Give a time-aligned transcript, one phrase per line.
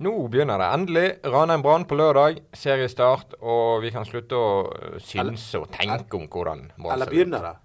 [0.00, 1.08] Nå begynner det endelig.
[1.28, 2.38] Ranheim Brann på lørdag.
[2.56, 3.34] Seriestart.
[3.44, 7.56] Og vi kan slutte å øh, synse og tenke om hvordan Brann Eller begynner det?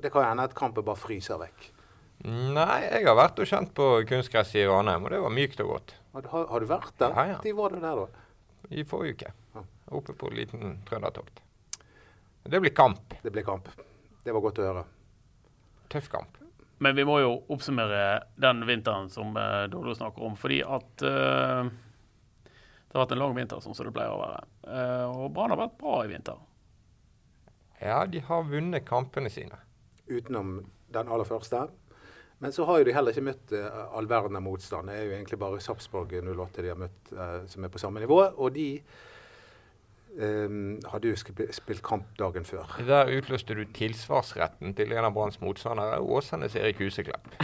[0.00, 1.68] Det kan hende at kampen bare fryser vekk.
[2.24, 5.74] Nei, jeg har vært og kjent på kunstgress i Ranheim, og det var mykt og
[5.74, 5.94] godt.
[6.14, 7.16] Har, har, du vært der?
[7.18, 7.38] Ja, ja.
[7.44, 8.26] De var du der, da?
[8.72, 9.64] I forrige uke.
[9.92, 11.42] Oppe på en liten trøndertokt.
[12.48, 13.18] Det blir kamp.
[13.20, 13.68] Det blir kamp.
[14.24, 14.86] Det var godt å høre.
[15.92, 16.41] Tøff kamp.
[16.82, 18.02] Men vi må jo oppsummere
[18.42, 20.34] den vinteren som uh, Dodo snakker om.
[20.38, 21.68] Fordi at uh,
[22.92, 24.40] det har vært en lang vinter, sånn som det pleier å være.
[24.66, 26.40] Uh, og Brann har vært bra i vinter.
[27.82, 29.56] Ja, de har vunnet kampene sine.
[30.10, 30.58] Utenom
[30.92, 31.64] den aller første.
[32.42, 34.90] Men så har jo de heller ikke møtt uh, all verden av motstand.
[34.90, 38.02] Det er jo egentlig bare Sarpsborg 08 de har møtt uh, som er på samme
[38.02, 38.18] nivå.
[38.36, 38.66] Og de
[40.18, 40.56] eh,
[40.92, 42.68] hadde jo spilt kamp dagen før.
[42.86, 47.32] Der utløste du tilsvarsretten til en av Branns motstandere, Åsenes Erik Huseklepp.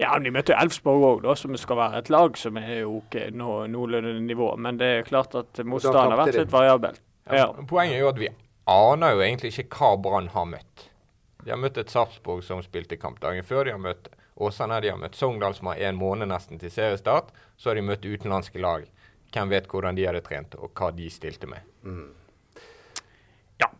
[0.00, 3.28] Ja, men de møtte Elfsborg òg, som skal være et lag som er jo ikke
[3.38, 4.48] no, noenlunde nivå.
[4.58, 6.96] Men det er klart at motstanden har vært litt variabel.
[7.28, 7.44] Ja, Ja.
[7.68, 8.30] Poenget er jo at vi
[8.72, 10.88] aner jo egentlig ikke hva Brann har møtt.
[11.44, 13.68] De har møtt et Sarpsborg som spilte kamp dagen før.
[13.68, 14.10] De har møtt
[14.42, 17.30] Åsane, de har møtt Sogndal som har en måned nesten til seriestart.
[17.56, 18.88] Så har de møtt utenlandske lag.
[19.32, 21.64] Hvem vet hvordan de hadde trent, og hva de stilte med.
[23.62, 23.70] Ja.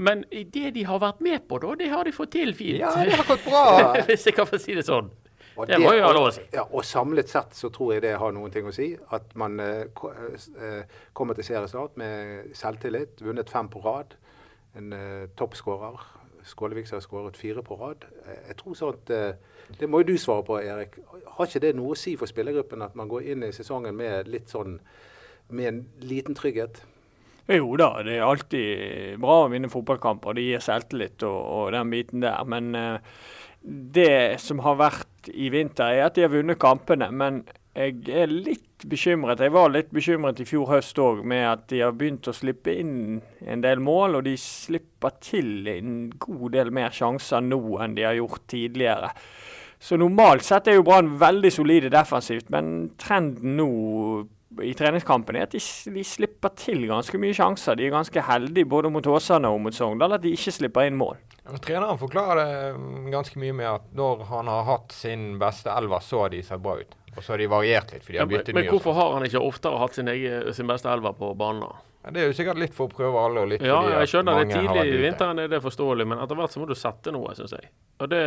[0.00, 2.80] Men det de har vært med på, da, det har de fått til fint.
[2.80, 3.64] Ja, det har gått bra!
[4.08, 5.10] Hvis jeg kan få si det sånn.
[5.60, 6.44] Og Det må jo ha lov å si.
[6.54, 8.94] Ja, og samlet sett så tror jeg det har noen ting å si.
[9.12, 14.16] At man eh, eh, kommer til seriestart med selvtillit, vunnet fem på rad.
[14.78, 15.98] En uh, toppskårer.
[16.46, 18.06] Skålevik har skåret fire på rad.
[18.26, 19.38] Eh, jeg tror sånt, at,
[19.78, 20.96] Det må jo du svare på, Erik.
[21.26, 24.28] Har ikke det noe å si for spillergruppen at man går inn i sesongen med
[24.28, 24.80] litt sånn
[25.50, 26.82] med en liten trygghet?
[27.50, 30.36] Jo da, det er alltid bra å vinne fotballkamper.
[30.38, 32.42] Det gir selvtillit og, og den biten der.
[32.46, 33.14] Men eh,
[33.60, 37.10] det som har vært i vinter, er at de har vunnet kampene.
[37.10, 37.42] Men
[37.74, 39.42] jeg er litt bekymret.
[39.42, 42.74] Jeg var litt bekymret i fjor høst òg, med at de har begynt å slippe
[42.80, 44.18] inn en del mål.
[44.20, 49.12] Og de slipper til en god del mer sjanser nå enn de har gjort tidligere.
[49.80, 53.70] Så normalt sett er jo Brann veldig solide defensivt, men trenden nå
[54.60, 55.60] i treningskampen er at de,
[55.94, 57.78] de slipper til ganske mye sjanser.
[57.78, 60.98] De er ganske heldige både mot Åsane og mot Sogndal at de ikke slipper inn
[61.00, 61.16] mål.
[61.50, 65.32] Ja, men Treneren forklarer det mm, ganske mye med at når han har hatt sin
[65.40, 66.92] beste elver, så har de sett bra ut.
[67.16, 69.00] Og så har de variert litt, for de har byttet byttet men og hvorfor sånn.
[69.00, 71.66] har han ikke oftere hatt sin, egen, sin beste elver på banen?
[72.04, 74.12] Ja, det er jo sikkert litt for å prøve alle, og litt Ja, fordi jeg
[74.12, 74.54] skjønner det.
[74.54, 77.58] Tidlig i vinteren er det forståelig, men etter hvert så må du sette noe, syns
[77.58, 77.72] jeg.
[77.98, 78.22] Og det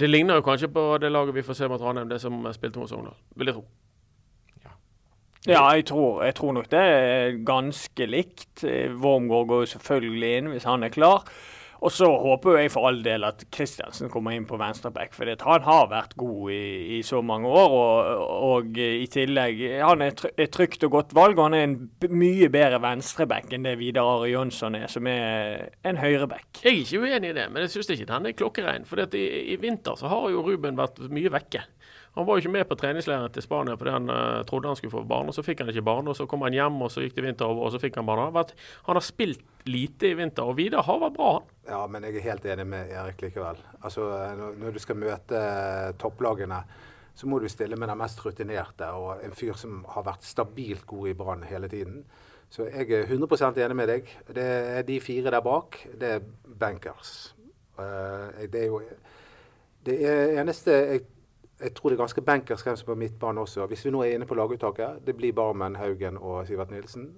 [0.00, 2.80] Det ligner jo kanskje på det laget vi får se mot Ranheim, det som spilte
[2.80, 3.66] mot Sogndal, vil jeg tro.
[5.44, 8.62] Ja, jeg tror, jeg tror nok det er ganske likt.
[8.96, 11.26] Wormgård går jo selvfølgelig inn hvis han er klar.
[11.84, 15.66] Og så håper jeg for all del at Kristiansen kommer inn på venstreback, for han
[15.66, 16.60] har vært god i,
[16.96, 17.74] i så mange år.
[17.76, 21.76] Og, og i tillegg Han er et trygt og godt valg, og han er en
[22.08, 26.62] mye bedre venstreback enn det Vidar Are Jønsson er, som er en høyreback.
[26.62, 28.88] Jeg er ikke uenig i det, men jeg syns ikke han er klokkerein.
[28.88, 31.66] For i, i vinter så har jo Ruben vært mye vekke.
[32.14, 34.92] Han var jo ikke med på treningsleiren til Spania fordi han uh, trodde han skulle
[34.94, 36.06] få barn, og så fikk han ikke barn.
[36.08, 38.06] og Så kom han hjem, og så gikk det vinter over, og så fikk han
[38.06, 38.22] barn.
[38.86, 41.32] Han har, spilt lite i vinter, og Vidar har vært bra.
[41.66, 43.58] Ja, men jeg er helt enig med Erik likevel.
[43.82, 44.06] Altså,
[44.38, 46.62] når- Når du skal møte eh, topplagene,
[47.14, 50.86] så må du stille med den mest rutinerte og en fyr som har vært stabilt
[50.86, 52.04] god i Brann hele tiden.
[52.50, 54.04] Så jeg er 100% enig med deg.
[54.34, 54.44] Det
[54.78, 55.78] er de fire der bak.
[55.98, 56.20] Det er
[56.60, 57.34] bankers.
[57.78, 58.80] Uh, det er jo
[59.84, 59.96] Det
[60.38, 61.00] eneste jeg,
[61.60, 63.66] jeg tror det er ganske benkers hvem som på midtbanen også.
[63.66, 67.12] Hvis vi nå er inne på laguttaket, det blir Barmen, Haugen og Sivert Nilsen.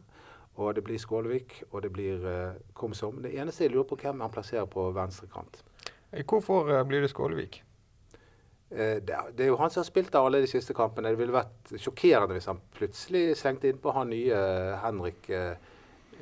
[0.56, 3.22] Og det blir Skålevik, og det blir uh, Komsom.
[3.22, 5.62] Det eneste jeg lurer på hvem han plasserer på venstre kant.
[6.12, 7.62] Eh, Hvorfor uh, blir det Skålevik?
[8.70, 11.12] Uh, det, er, det er jo han som har spilt der alle de siste kampene.
[11.12, 14.40] Det ville vært sjokkerende hvis han plutselig slengte innpå han nye
[14.84, 15.28] Henrik.
[15.28, 15.58] det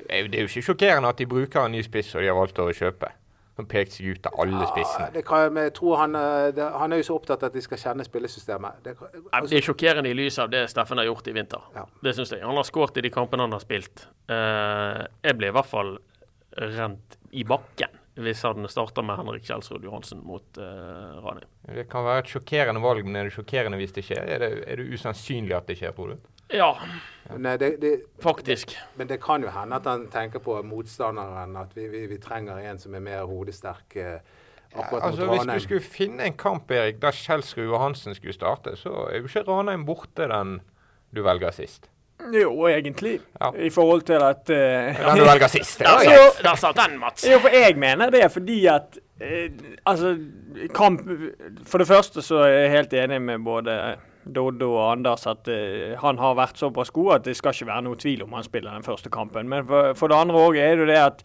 [0.09, 2.71] er jo ikke sjokkerende at de bruker en ny spiss, og de har valgt å
[2.75, 3.11] kjøpe.
[3.55, 5.13] Som pekte seg ut av alle Ja, spissene.
[5.13, 7.61] det kan, jeg- tror han, eh, det, han er jo så opptatt av at de
[7.61, 8.83] skal kjenne spillesystemet.
[8.83, 11.61] Det, kan- Nei, Det er sjokkerende i lys av det Steffen har gjort i vinter.
[11.73, 11.85] Ja.
[12.03, 12.41] Det syns jeg.
[12.43, 14.07] Han har skåret i de kampene han har spilt.
[14.29, 15.97] Uh, jeg ble i hvert fall
[16.57, 21.43] rent i bakken hvis han starter med Henrik Kjelsrud Johansen mot uh, Rani.
[21.67, 24.23] Det kan være et sjokkerende valg, men er det sjokkerende hvis det skjer?
[24.23, 26.17] Er det, er det usannsynlig at det skjer, tror du?
[26.53, 26.73] Ja,
[27.37, 28.75] Nei, det, det, faktisk.
[28.95, 31.55] men det kan jo hende at han tenker på motstanderen.
[31.57, 33.95] At vi, vi, vi trenger en som er mer hodesterk.
[33.95, 34.19] eh,
[34.75, 38.33] akkurat Altså, mot Hvis du skulle finne en kamp Erik, der Kjelsrud og Hansen skulle
[38.33, 40.59] starte, så er jo ikke Ranheim borte den
[41.15, 41.89] du velger sist.
[42.33, 43.19] Jo, egentlig.
[43.41, 43.49] Ja.
[43.57, 45.79] I forhold til at uh, Den du velger sist.
[45.79, 47.25] det Der der satt den, Mats.
[47.31, 49.49] Jo, for jeg mener det fordi at uh,
[49.85, 50.17] Altså,
[50.75, 51.01] kamp
[51.65, 53.95] For det første så er jeg helt enig med både
[54.25, 57.85] Doddo og Anders at uh, han har vært såpass god at det skal ikke være
[57.87, 59.49] noe tvil om han spiller den første kampen.
[59.51, 61.23] Men for, for det andre òg er det det at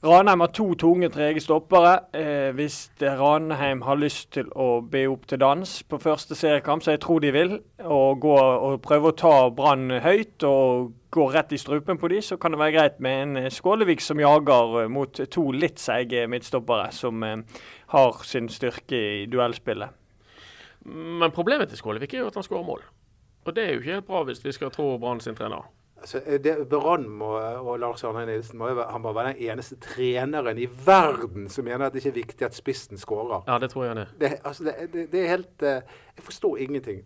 [0.00, 1.98] Ranheim har to tunge, trege stoppere.
[2.16, 6.94] Eh, hvis Ranheim har lyst til å be opp til dans på første seriekamp, så
[6.94, 7.52] jeg tror de vil,
[7.84, 12.22] og, gå, og prøve å ta Brann høyt og gå rett i strupen på de,
[12.24, 15.82] så kan det være greit med en eh, Skålevik som jager eh, mot to litt
[15.82, 17.62] seige midtstoppere, som eh,
[17.92, 19.99] har sin styrke i duellspillet.
[20.84, 22.82] Men problemet til Skålevik er jo at han skårer mål.
[23.44, 25.68] Og det er jo ikke helt bra hvis vi skal tro Brann sin trener.
[26.00, 26.20] Altså,
[26.70, 31.66] Brann og Lars Arne Nilsen må, han må være den eneste treneren i verden som
[31.68, 33.42] mener at det ikke er viktig at spissen skårer.
[33.48, 34.06] Ja, det tror jeg det.
[34.20, 35.68] Det, altså, det, det er helt uh,
[36.16, 37.04] Jeg forstår ingenting.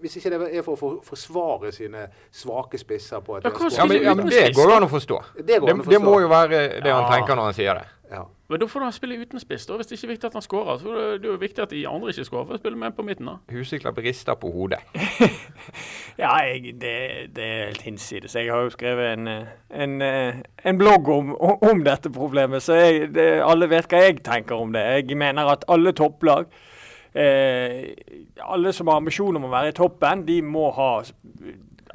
[0.00, 4.02] hvis ikke det er for å forsvare sine svake spisser på et ja, ja, men,
[4.02, 5.22] ja, men det går jo an å forstå.
[5.40, 7.95] Det, det, må jo være det han tenker når han sier det.
[8.10, 8.22] Ja.
[8.48, 9.66] Men da får han spille uten spiss.
[9.66, 11.70] da, Hvis det ikke er viktig at han skårer, så er det jo viktig at
[11.70, 12.46] de andre ikke skårer.
[12.46, 13.34] for å spille med på midten da.
[13.50, 14.78] Huseklepp rister på hodet.
[16.22, 16.94] ja, jeg, det,
[17.36, 18.34] det, er helt hinsides.
[18.34, 19.28] Jeg har jo skrevet en,
[19.70, 20.02] en,
[20.64, 24.72] en blogg om, om, dette problemet, så jeg, det, alle vet hva jeg tenker om
[24.72, 24.86] det.
[25.02, 26.46] Jeg mener at alle topplag
[27.16, 27.90] eh,
[28.42, 30.90] alle som har ambisjoner om å være i toppen, de må ha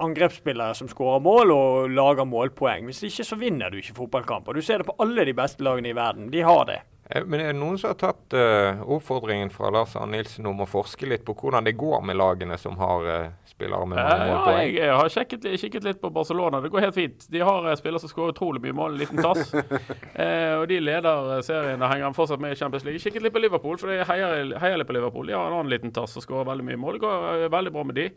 [0.04, 2.88] angrepsspillere som skårer mål og lager målpoeng.
[2.90, 4.58] Hvis ikke så vinner du ikke fotballkamper.
[4.58, 6.32] Du ser det på alle de beste lagene i verden.
[6.34, 6.82] De har det.
[7.12, 10.64] Eh, men er det noen som har tatt uh, oppfordringen fra Lars Arne Nilsen om
[10.64, 14.30] å forske litt på hvordan det går med lagene som har uh, spillere med mange
[14.30, 14.60] målpoeng?
[14.60, 16.62] Ja, jeg, jeg har kikket, kikket, litt på Barcelona.
[16.64, 17.28] Det går helt fint.
[17.34, 19.52] De har uh, spillere som skårer utrolig mye mål, en liten tass.
[20.62, 23.04] og de leder serien og henger fortsatt med i Champions League.
[23.04, 25.28] Kikket litt på Liverpool, for jeg heier, heier litt på Liverpool.
[25.28, 26.98] De har en annen liten tass og skårer veldig mye mål.
[26.98, 28.08] Det går veldig bra med de.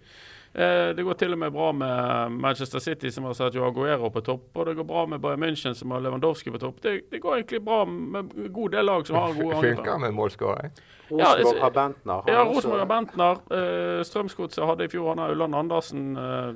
[0.55, 4.21] Eh, det går til og med bra med Manchester City, som har Sergio Aguero på
[4.23, 4.51] topp.
[4.55, 6.79] Og det går bra med Bayern München, som har Lewandowski på topp.
[6.83, 9.81] Det, det, går egentlig bra med en god del lag som har gode angrep.
[9.81, 10.71] Funker med målskåring?
[11.11, 12.31] Rosenborg har Bentner.
[12.31, 13.43] Ja, Rosenborg har Bentner.
[13.51, 16.07] Uh, Strømsgodset hadde i fjor han Ulland Andersen.
[16.17, 16.55] Uh,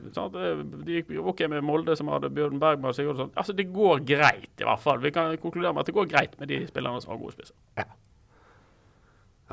[0.86, 2.94] de gikk OK med Molde, som hadde Bjørn Bergman.
[2.94, 3.34] Sigurdsson.
[3.34, 5.02] Altså, det går greit, i hvert fall.
[5.02, 7.58] Vi kan konkludere med at det går greit med de spillerne som har gode spisser.
[7.76, 7.90] Ja.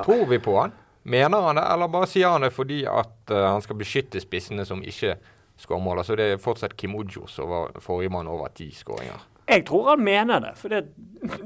[0.06, 0.82] Tror vi på han?
[1.06, 4.66] Mener han det, eller bare sier han det fordi at uh, han skal beskytte spissene
[4.66, 5.16] som ikke
[5.62, 6.02] skårer mål?
[6.02, 6.96] Altså det er fortsatt Kim
[7.30, 9.22] som var forrige mann over ti skåringer.
[9.48, 10.52] Jeg tror han mener det.
[10.58, 10.84] For det,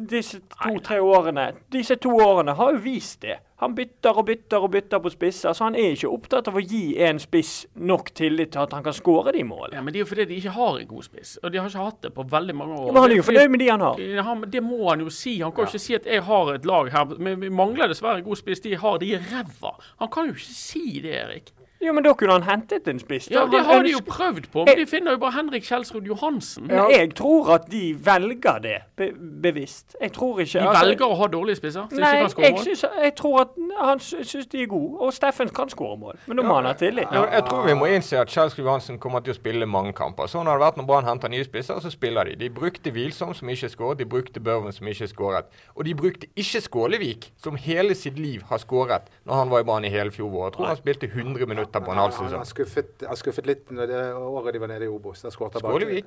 [0.09, 3.39] disse to-tre årene Disse to årene har jo vist det.
[3.59, 6.61] Han bytter og bytter og bytter på spisser, så han er ikke opptatt av å
[6.63, 9.75] gi en spiss nok tillit til at han kan skåre de målene.
[9.75, 11.67] Ja, men det er jo fordi de ikke har en god spiss, og de har
[11.67, 12.85] ikke hatt det på veldig mange år.
[12.87, 14.45] Ja, men han er jo fornøyd med de han har.
[14.55, 15.35] Det må han jo si.
[15.41, 15.73] Han kan jo ja.
[15.75, 18.63] ikke si at 'jeg har et lag her', men vi mangler dessverre en god spiss.
[18.63, 19.75] De har de ræva.
[19.99, 21.51] Han kan jo ikke si det, Erik.
[21.81, 23.29] Ja, men da kunne han hentet en spiss.
[23.31, 26.67] Ja, Det har de jo prøvd på, men de finner jo bare Henrik Kjelsrud Johansen.
[26.71, 26.87] Ja.
[26.91, 29.11] Jeg tror at de velger det be
[29.43, 29.95] bevisst.
[30.01, 31.87] Jeg tror ikke De altså, velger å ha dårlige spisser?
[31.91, 35.95] Nei, jeg, synes, jeg, tror at han syns de er gode, og Steffen kan skåre
[35.97, 36.19] mål.
[36.27, 37.13] Men da må ja, han ha tillit.
[37.15, 40.27] Ja, jeg tror vi må innse at Kjelsrud Johansen kommer til å spille mange kamper.
[40.27, 42.35] Sånn har det vært når Brann henter nye spisser, så spiller de.
[42.43, 44.03] De brukte Hvilsom, som ikke skåret.
[44.03, 45.47] De brukte Børven, som ikke skåret.
[45.75, 49.67] Og de brukte ikke Skålevik, som hele sitt liv har skåret når han var i
[49.71, 50.49] banen i hele fjor vår.
[50.49, 53.91] Jeg tror han spilte 100 minutter på en halv sesong skuffet, han skuffet litt når
[53.91, 55.21] det året de var nede i Obos.
[55.25, 56.01] Da skåret han bare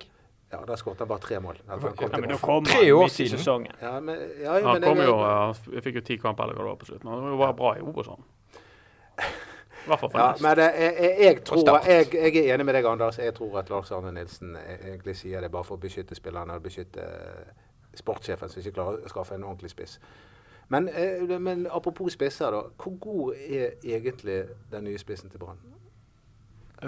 [0.52, 1.60] ja, da skåret han bare tre mål.
[1.68, 1.78] Ja,
[2.20, 3.38] men kom tre år siden.
[3.38, 3.72] Sesongen.
[3.80, 6.72] Ja, men, ja, ja, han kom jo, uh, fikk jo ti kamper eller hva det
[6.74, 7.08] var på slutten.
[7.08, 8.10] Han var bra i Obos.
[8.12, 8.20] han.
[9.88, 13.18] ja, men det, jeg, jeg, jeg, tror, jeg, jeg, er enig med deg, Anders.
[13.18, 16.68] Jeg tror at Lars Arne Nilsen egentlig sier det bare for å beskytte spillerne og
[16.68, 17.08] beskytte
[17.96, 19.96] sportssjefen, som ikke klarer å skaffe en ordentlig spiss.
[20.72, 22.62] Men, eh, men apropos spisser, da.
[22.80, 24.38] Hvor god er egentlig
[24.72, 25.60] den nye spissen til Brann?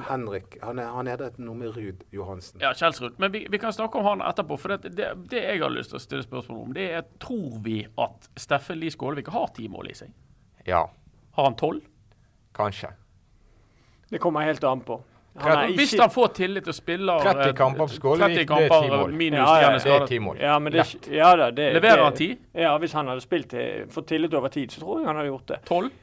[0.08, 0.56] Henrik.
[0.62, 2.62] Han er, han er det noe med Ruud Johansen.
[2.64, 3.18] Ja, Kjelsrud.
[3.22, 4.56] Men vi, vi, kan snakke om han etterpå.
[4.58, 7.60] For det, det, det, jeg har lyst til å stille spørsmål om, det er tror
[7.62, 10.16] vi at Steffen Lie Skålevik har ti mål i seg?
[10.66, 10.86] Ja.
[11.36, 11.84] Har han tolv?
[12.56, 12.90] Kanskje.
[14.10, 14.98] Det kommer helt an på.
[15.36, 15.76] Han ikke...
[15.80, 19.16] Hvis han får tillit til å spille 30 kamper på Skålevik, det er ti mål.
[19.18, 20.38] Minus ja, ja, det er ti mål.
[20.38, 22.30] Ja, det, ja, da, det, Leverer han ti?
[22.54, 25.32] Ja, hvis han hadde spilt til, fått tillit over tid, så tror jeg han hadde
[25.32, 25.60] gjort det.
[25.66, 26.00] Tolv?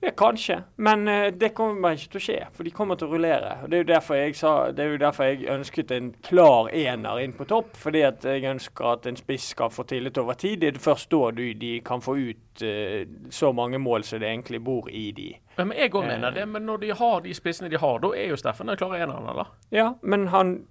[0.00, 2.36] Ja, kanskje, men uh, det kommer bare ikke til å skje.
[2.54, 3.56] For de kommer til å rullere.
[3.64, 6.68] Og Det er jo derfor jeg, sa, det er jo derfor jeg ønsket en klar
[6.70, 7.72] ener inn på topp.
[7.80, 10.60] Fordi at jeg ønsker at en spiss skal få tillit over tid.
[10.62, 13.02] Det er først da du, de kan få ut uh,
[13.34, 15.32] så mange mål som det egentlig bor i de.
[15.64, 18.28] Men Jeg òg mener det, men når de har de spissene de har, da er
[18.30, 19.54] jo Steffen den klare eneren, eller?
[19.70, 20.66] Ja, men han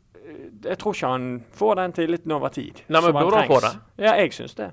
[0.64, 2.84] Jeg tror ikke han får den tilliten over tid.
[2.88, 3.80] Nei, men Burde han få det?
[3.98, 4.72] Ja, jeg syns det.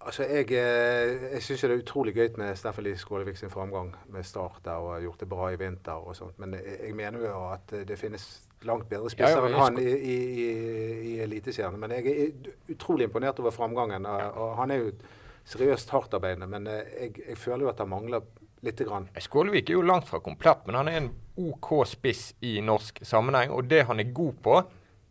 [0.00, 3.94] Altså, Jeg, eh, jeg syns det er utrolig gøy med Steffen Lie Skålevik sin framgang
[4.12, 6.38] med Start der og har gjort det bra i vinter og sånt.
[6.38, 10.16] Men jeg, mener jo at det finnes langt bedre spisser ja, enn han i, i,
[10.44, 10.50] i,
[11.14, 11.80] i Eliteserien.
[11.80, 14.06] Men jeg er utrolig imponert over framgangen.
[14.06, 14.92] Og han er jo
[15.48, 18.24] seriøst hardtarbeidende, men eh, jeg, jeg føler jo at han mangler
[18.64, 19.08] Lite grann.
[19.20, 23.50] Skålevik er jo langt fra komplett, men han er en OK spiss i norsk sammenheng.
[23.52, 24.54] Og det han er god på,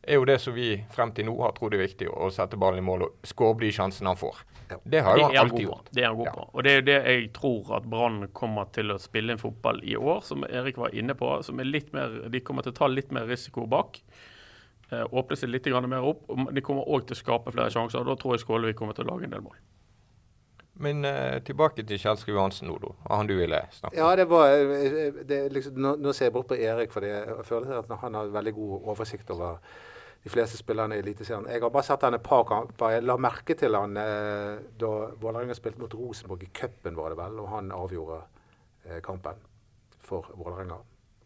[0.02, 2.82] er jo det som vi frem til nå har trodd er viktig, å sette ballen
[2.82, 4.42] i mål og skåre de sjansene han får.
[4.90, 5.92] Det har jo han alltid gjort.
[5.92, 6.46] Det er han god på.
[6.50, 9.84] Og det er jo det jeg tror at Brann kommer til å spille en fotball
[9.86, 11.30] i år, som Erik var inne på.
[11.44, 14.02] som er litt mer, De kommer til å ta litt mer risiko bak.
[14.90, 16.26] Eh, åpne seg litt grann mer opp.
[16.52, 18.00] De kommer òg til å skape flere sjanser.
[18.02, 19.62] og Da tror jeg Skålevik kommer til å lage en del mål.
[20.82, 22.94] Men eh, tilbake til Kjelsrud Johansen nå, da.
[23.14, 24.00] Han du ville snakke om?
[24.00, 27.06] Ja, det var eh, det, er liksom, nå, nå ser jeg bort på Erik, for
[27.06, 29.60] jeg føler at han har veldig god oversikt over
[30.24, 31.46] de fleste spillerne i Eliteserien.
[31.52, 32.96] Jeg har bare sett han et par kamper.
[32.96, 37.20] Jeg la merke til han eh, da Vålerenga spilte mot Rosenborg i cupen, var det
[37.20, 38.22] vel, og han avgjorde
[38.88, 39.42] eh, kampen
[40.04, 40.80] for Vålerenga.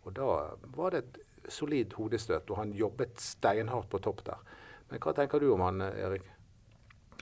[0.08, 0.32] Og da
[0.76, 4.42] var det et solid hodestøt, og han jobbet steinhardt på topp der.
[4.90, 6.26] Men hva tenker du om han, eh, Erik?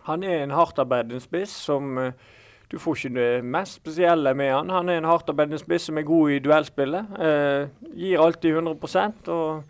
[0.05, 2.13] Han er en hardtarbeidende spiss som eh,
[2.71, 4.69] Du får ikke det mest spesielle med han.
[4.73, 7.19] Han er en hardtarbeidende spiss som er god i duellspillet.
[7.19, 9.63] Eh, gir alltid 100% og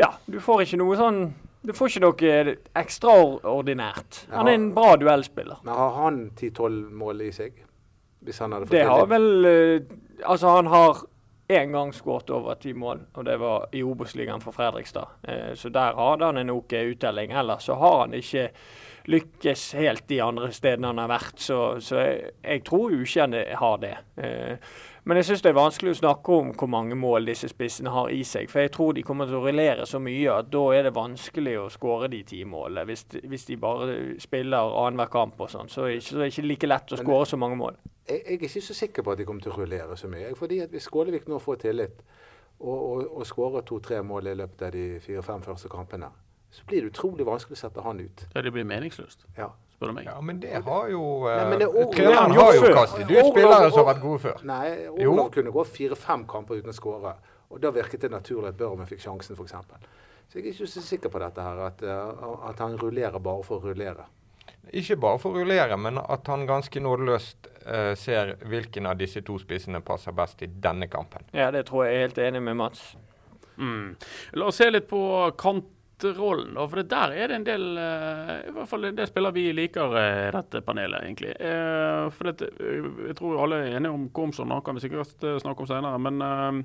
[0.00, 1.22] ja, du får ikke noe sånn
[1.66, 4.24] Du får ikke noe ekstraordinært.
[4.32, 5.60] Han er en bra duellspiller.
[5.66, 7.58] Men har han 10-12 mål i seg?
[8.24, 11.02] Hvis han hadde fått Det Det har vel eh, Altså, han har
[11.50, 15.16] én gang skåret over ti mål, og det var i Obos-ligaen for Fredrikstad.
[15.24, 17.32] Eh, så der hadde han en OK uttelling.
[17.32, 18.50] Ellers så har han ikke
[19.10, 23.82] lykkes helt de andre stedene han har vært, så, så jeg, jeg tror ukjente har
[23.82, 23.96] det.
[24.22, 24.72] Eh,
[25.08, 28.10] men jeg syns det er vanskelig å snakke om hvor mange mål disse spissene har
[28.12, 28.50] i seg.
[28.52, 31.56] For jeg tror de kommer til å rullere så mye at da er det vanskelig
[31.62, 32.84] å skåre de ti målene.
[32.90, 36.68] Hvis, hvis de bare spiller annenhver kamp og sånn, så så er det ikke like
[36.68, 37.80] lett å skåre så mange mål.
[38.06, 40.34] jeg, jeg er ikke så sikker på at de kommer til å rullere så mye.
[40.36, 42.02] Fordi at Hvis Skålevik nå får tillit
[42.60, 46.12] og, og, og skårer to-tre mål i løpet av de fire-fem første kampene,
[46.50, 48.26] så blir det utrolig vanskelig å sette han ut.
[48.34, 49.50] Ja, Det blir meningsløst, Ja.
[49.74, 50.04] spør du meg.
[50.04, 53.70] Ja, men det har jo eh, Nei, det er Treneren har jo kastet ut spillere
[53.70, 54.44] som har vært gode før.
[54.44, 57.14] Nei, Olav kunne gå fire-fem kamper uten å skåre.
[57.50, 59.52] Og da virket det naturlig at Børmen fikk sjansen, f.eks.
[60.30, 63.42] Så jeg er ikke så sikker på dette her, at, eh, at han rullerer bare
[63.42, 64.06] for å rullere.
[64.76, 69.22] Ikke bare for å rullere, men at han ganske nådeløst uh, ser hvilken av disse
[69.26, 71.24] to spissene passer best i denne kampen.
[71.34, 72.82] Ja, det tror jeg er helt enig med Mats.
[73.58, 73.96] Mm.
[74.38, 75.00] La oss se litt på
[76.00, 79.08] kantrollen, da, for det der er det en del eh, i hvert fall en del
[79.08, 81.34] spillere vi liker eh, i dette panelet, egentlig.
[81.36, 82.48] Eh, for det,
[83.08, 85.98] Jeg tror alle er enige om Komson, han kan vi sikkert snakke om senere.
[86.00, 86.64] Men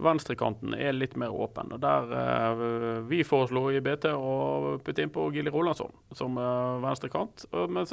[0.00, 1.72] venstrekanten er litt mer åpen.
[1.74, 6.38] og Der Vi foreslo i BT å putte inn på Gilly Rolandsson som
[6.80, 7.44] venstrekant.
[7.68, 7.86] Men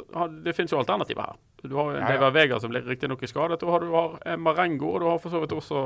[0.44, 1.36] det finnes jo alternativer her.
[1.62, 2.30] Du har Ja, ja.
[2.30, 5.52] Vega som blir riktignok skadet, og du har Marengo, og du har for så vidt
[5.52, 5.84] også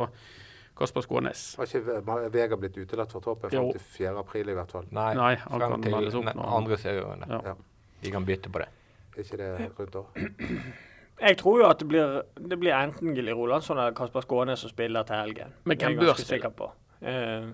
[0.78, 1.56] Kasper Skånes.
[1.56, 3.58] Har ikke Vega blitt utelatt fra troppen Jo.
[3.60, 4.18] fram til 4.
[4.18, 4.86] april i hvert fall?
[4.90, 6.46] Nei, Nei, han frem kan til meldes opp nå.
[6.56, 7.26] andre serierunde.
[7.28, 7.40] Ja.
[7.44, 7.54] Ja.
[8.02, 8.68] De kan bytte på det.
[9.16, 10.06] Er ikke det rundt år?
[11.22, 14.70] Jeg tror jo at det blir, det blir enten Gilly Rolandsson eller Kasper Skånes som
[14.72, 15.52] spiller til helgen.
[15.64, 16.50] Men hvem bør spille?
[16.50, 16.70] på.
[17.02, 17.44] Eh,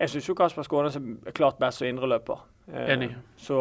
[0.00, 2.40] jeg syns jo Kasper Skånes er klart best som indreløper.
[2.72, 3.12] Eh, Enig.
[3.36, 3.60] Så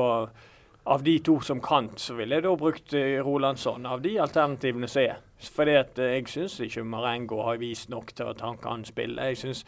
[0.83, 4.89] av de to som kan, så ville jeg da brukt eh, Rolandsson av de alternativene
[4.89, 5.19] som er.
[5.53, 9.29] Fordi eh, jeg syns ikke Marengo har vist nok til at han kan spille.
[9.31, 9.65] Jeg syns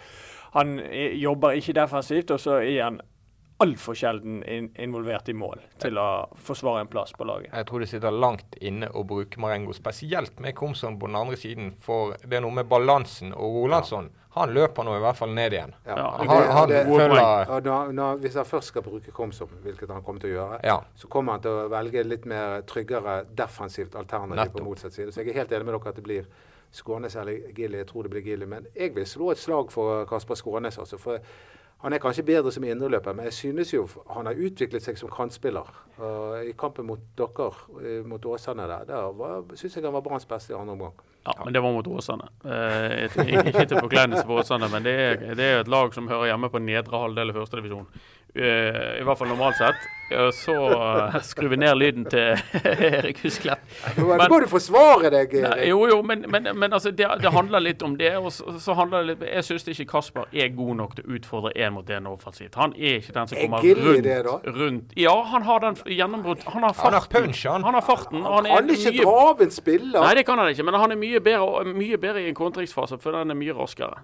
[0.53, 3.01] han eh, jobber ikke defensivt, og så er han
[3.59, 6.07] altfor sjelden in involvert i mål til å
[6.41, 7.51] forsvare en plass på laget.
[7.53, 11.37] Jeg tror det sitter langt inne å bruke Marengo, spesielt med Komson på den andre
[11.37, 11.73] siden.
[11.79, 13.31] For det er noe med balansen.
[13.33, 15.73] Og Rolandsson, han løper nå i hvert fall ned igjen.
[15.85, 15.95] Ja.
[16.17, 19.47] Han, Han, det- han det- følger Og når, når, hvis han først skal bruke Komsom,
[19.63, 20.79] hvilket han kommer til å gjøre, Ja.
[20.95, 24.57] så kommer han til å velge litt mer tryggere defensivt alternativ Netto.
[24.59, 25.11] på motsatt side.
[25.13, 26.25] Så jeg er helt enig med dere at det blir
[26.71, 27.77] Skånes eller Gilly.
[27.77, 28.45] Jeg tror det blir Gilly.
[28.47, 30.79] Men jeg vil slå et slag for Kasper Skånes.
[30.79, 31.19] Altså, for
[31.83, 35.09] han er kanskje bedre som indreløper, men jeg synes jo han har utviklet seg som
[35.11, 35.67] kantspiller.
[35.99, 37.49] Og I kampen mot dere,
[37.83, 40.93] eh, mot Åsane der, der syns jeg han var Branns beste i andre omgang.
[41.25, 42.27] Ja, men det var mot Åsane.
[42.43, 46.33] Eh, ikke til forkleinelse for Åsane, men det er, det er et lag som hører
[46.33, 47.87] hjemme på nedre halvdel i førstedivisjon.
[48.33, 49.83] Uh, I hvert fall normalt sett.
[50.09, 52.33] Uh, så uh, skrur vi ned lyden til
[52.89, 53.61] Erik Husklepp.
[53.93, 55.67] Nå må du forsvare deg, Erik!
[55.69, 58.09] jo, jo, men, men, men altså, det, det handler litt om det.
[58.17, 61.19] Og så, så handler det litt Jeg syns ikke Kasper er god nok til å
[61.19, 62.57] utfordre én mot én offensivt.
[62.57, 64.17] Han er ikke den som Er kommer rundt, det,
[64.57, 66.41] rundt Ja, han har den gjennombrudd.
[66.55, 66.89] Han har farten.
[66.89, 67.69] Han har punch, han.
[67.69, 68.25] Han har farten.
[68.25, 69.99] Han han er kan ikke mye dra av en spiller!
[69.99, 72.97] Nei, det kan han ikke, men han er mye bedre, mye bedre i en kontringsfase,
[72.97, 74.03] for den er mye raskere.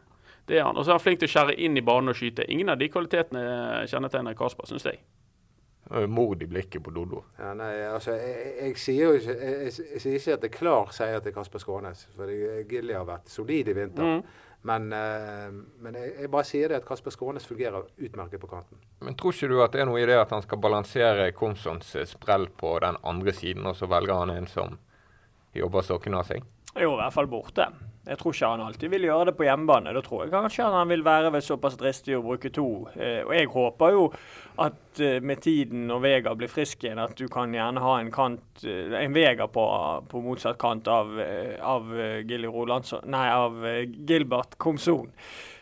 [0.49, 0.77] Det er han.
[0.77, 2.47] Og så er han flink til å skjære inn i banen og skyte.
[2.49, 5.01] Ingen av de kvalitetene kjennetegner Kasper, syns jeg.
[6.09, 7.23] Mord i blikket på Dodo.
[7.39, 10.49] Ja, nei, altså, jeg, jeg, jeg sier jo ikke, jeg, jeg, sier ikke at det
[10.51, 12.03] er klar seier til Kasper Skånes.
[12.17, 12.29] For
[12.69, 14.11] Gilly har vært solid i vinter.
[14.11, 14.45] Mm.
[14.69, 15.47] Men, eh,
[15.79, 18.81] men jeg, jeg bare sier det at Kasper Skånes fungerer utmerket på kanten.
[19.05, 21.95] Men tror ikke du at det er noe i det at han skal balansere Komsons
[22.11, 24.77] sprell på den andre siden, og så velger han en som
[25.55, 26.45] jobber sokkene av seg?
[26.79, 27.67] Jo, i hvert fall borte.
[28.09, 29.91] Jeg tror ikke han alltid vil gjøre det på hjemmebane.
[29.93, 32.69] Da tror jeg kanskje han vil være ved såpass dristig å bruke to.
[32.95, 34.05] Eh, og jeg håper jo
[34.63, 38.09] at eh, med tiden når Vega blir frisk igjen, at du kan gjerne ha en
[38.13, 39.65] kant, eh, en Vega på,
[40.09, 41.11] på motsatt kant av,
[41.59, 43.61] av Nei, av
[44.09, 45.11] Gilbert Komson.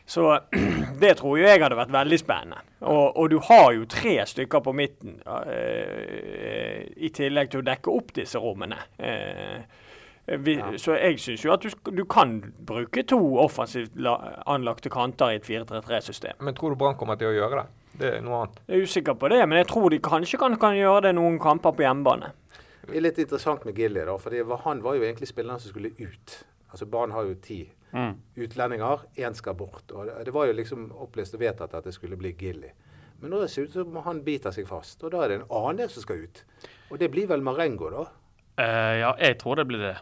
[0.08, 0.30] Så
[1.02, 2.62] det tror jeg hadde vært veldig spennende.
[2.86, 5.18] Og, og du har jo tre stykker på midten
[6.96, 8.80] i tillegg til å dekke opp disse rommene.
[9.02, 9.84] Eh,
[10.28, 15.32] vi, Så jeg syns jo at du, du kan bruke to offensivt la, anlagte kanter
[15.32, 16.42] i et 4-3-3-system.
[16.44, 17.86] Men tror du Brann kommer til å gjøre det?
[17.98, 18.60] Det er noe annet.
[18.68, 21.40] Jeg er usikker på det, men jeg tror de kanskje kan, kan gjøre det noen
[21.42, 22.34] kamper på hjemmebane.
[22.84, 25.96] Det er litt interessant med Gilly, da, for han var jo egentlig spilleren som skulle
[25.98, 26.36] ut.
[26.68, 27.64] Altså Brann har jo ti
[28.38, 29.92] utlendinger, én skal bort.
[29.92, 32.70] og Det var jo liksom opplest og vedtatt at det skulle bli Gilly.
[33.20, 35.48] Men nå ser det ut som han biter seg fast, og da er det en
[35.58, 36.44] annen som skal ut.
[36.92, 38.04] Og det blir vel Marengo, da?
[38.58, 39.96] Uh, ja, jeg tror det blir det.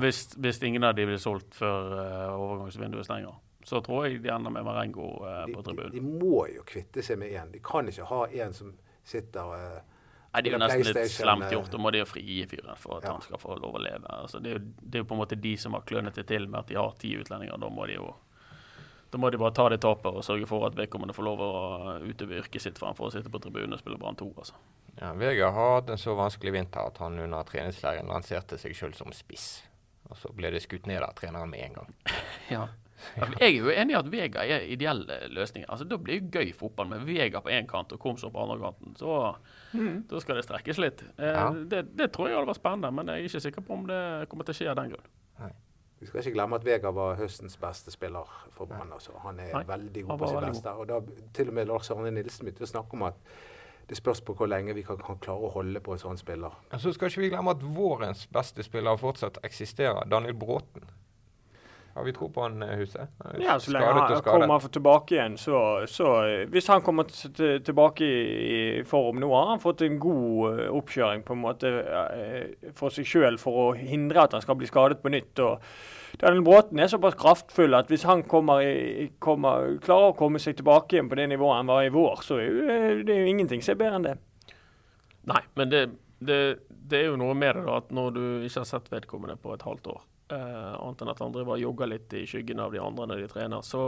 [0.00, 3.34] Hvis, hvis ingen av de blir solgt før uh, overgangsvinduet stenger.
[3.64, 5.92] Så tror jeg de ender med Marengo uh, De, på de, tribunen.
[5.92, 7.52] de må jo kvitte seg med én.
[7.52, 8.72] De kan ikke ha en som
[9.04, 9.80] sitter uh,
[10.32, 11.68] Nei, Det er jo nesten litt slemt gjort.
[11.74, 13.12] Da må de jo frigi fyren for at Ja.
[13.12, 14.08] han skal få lov å leve.
[14.08, 16.24] Altså, det, er jo, det er jo på en måte de som har klønet det
[16.30, 17.60] til med at de har ti utlendinger.
[17.60, 18.14] Da må de jo
[19.12, 21.48] da må de bare ta det tapet og sørge for at vedkommende får lov å
[22.00, 24.30] utøve yrket sitt fremfor å sitte på tribunen og spille Brann 2.
[24.40, 24.56] Altså.
[25.02, 28.96] Ja, Vegard har hatt en så vanskelig vinter at han under treningsleiren lanserte seg selv
[28.96, 29.66] som spiss.
[30.12, 31.92] Og så ble det skutt ned av treneren med en gang.
[32.52, 32.68] Ja.
[33.18, 35.66] Jeg er jo enig i at Vega er ideelle løsninger.
[35.72, 38.60] Altså, Da blir det gøy fotball med Vega på én kant og Komsor på andre
[38.62, 38.92] kanten.
[39.00, 39.16] Så
[40.06, 41.02] da skal det strekkes litt.
[41.18, 41.48] Eh, Ja.
[41.50, 43.98] det, det tror jeg hadde vært spennende, men jeg er ikke sikker på om det
[44.30, 45.10] kommer til å skje av den grunn.
[46.02, 48.90] Vi skal ikke glemme at Vega var høstens beste spiller for Brann.
[48.94, 49.16] Altså.
[49.22, 50.70] Han er Nei, veldig god på sitt beste.
[50.78, 51.00] Og da
[51.34, 53.18] til og med Lars Arne Nilsen begynte å snakke om at
[53.88, 56.54] det spørs på hvor lenge vi kan, kan klare å holde på en sånn spiller.
[56.72, 60.86] Så så skal ikke vi glemme at vårens beste spiller fortsatt eksisterer, Daniel Bråten.
[61.94, 63.08] Har vi tro på han, eh, Huset?
[63.24, 68.04] Han Ja, så lenge han kommer tilbake igjen, så, så eh, Hvis han kommer tilbake
[68.04, 71.72] i, form nå, har han fått en god eh, oppkjøring på en måte
[72.78, 75.38] for seg sjøl for å hindre at han skal bli skadet på nytt.
[75.38, 75.60] og
[76.20, 80.58] Daniel Bråten er såpass kraftfull at hvis han kommer i, kommer, klarer å komme seg
[80.58, 83.64] tilbake igjen på det nivået han var i vår, så er eh, det jo ingenting
[83.64, 84.16] som er bedre enn det.
[85.30, 85.82] Nei, men det,
[86.20, 89.38] det, det er jo noe med det da, at når du ikke har sett vedkommende
[89.40, 90.00] på et halvt år,
[90.34, 93.22] eh, annet enn at han driver og jogger litt i skyggen av de andre når
[93.22, 93.82] de trener, så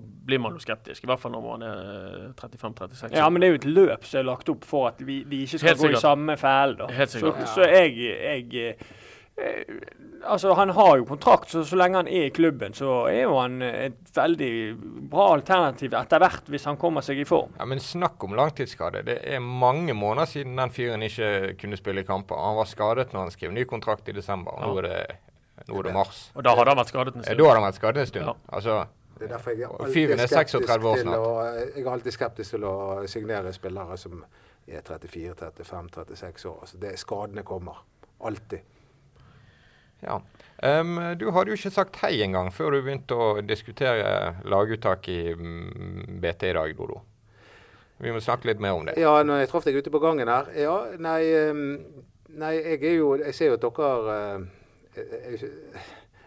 [0.00, 1.04] blir man jo skeptisk.
[1.04, 4.22] I hvert fall når man er 35-36 Ja, men det er jo et løp som
[4.22, 6.80] er lagt opp for at vi, de ikke skal gå i samme fæl.
[7.06, 8.90] Så, så jeg, jeg eh,
[10.24, 13.38] Altså, han har jo kontrakt, så så lenge han er i klubben, så er jo
[13.40, 14.50] han et veldig
[15.10, 17.54] bra alternativ etter hvert, hvis han kommer seg i form.
[17.58, 19.00] Ja, Men snakk om langtidsskade.
[19.06, 22.36] Det er mange måneder siden den fyren ikke kunne spille i kamper.
[22.36, 24.52] Han var skadet når han skrev ny kontrakt i desember.
[24.52, 25.16] og Nå er det,
[25.68, 26.20] nå er det mars.
[26.34, 27.38] Og da hadde han vært skadet en stund.
[27.38, 28.26] da hadde han vært skadet en stund.
[28.26, 28.34] Ja.
[28.58, 28.76] Altså,
[29.20, 31.24] Det er derfor jeg er alltid er skeptisk 36 år til snart.
[31.24, 31.32] å,
[31.76, 34.20] jeg er alltid skeptisk til å signere spillere som
[34.68, 36.60] er 34-35-36 år.
[36.60, 37.82] Altså det, skadene kommer.
[38.24, 38.60] Alltid.
[40.04, 40.20] Ja.
[40.60, 45.32] Um, du hadde jo ikke sagt hei engang før du begynte å diskutere laguttak i
[45.32, 47.00] mm, BT i dag, Dodo.
[48.00, 48.96] Vi må snakke litt mer om det.
[49.00, 51.20] Ja, når jeg traff deg ute på gangen her Ja, nei,
[52.32, 54.14] nei jeg er jo Jeg ser jo at dere
[54.96, 55.50] jeg, jeg,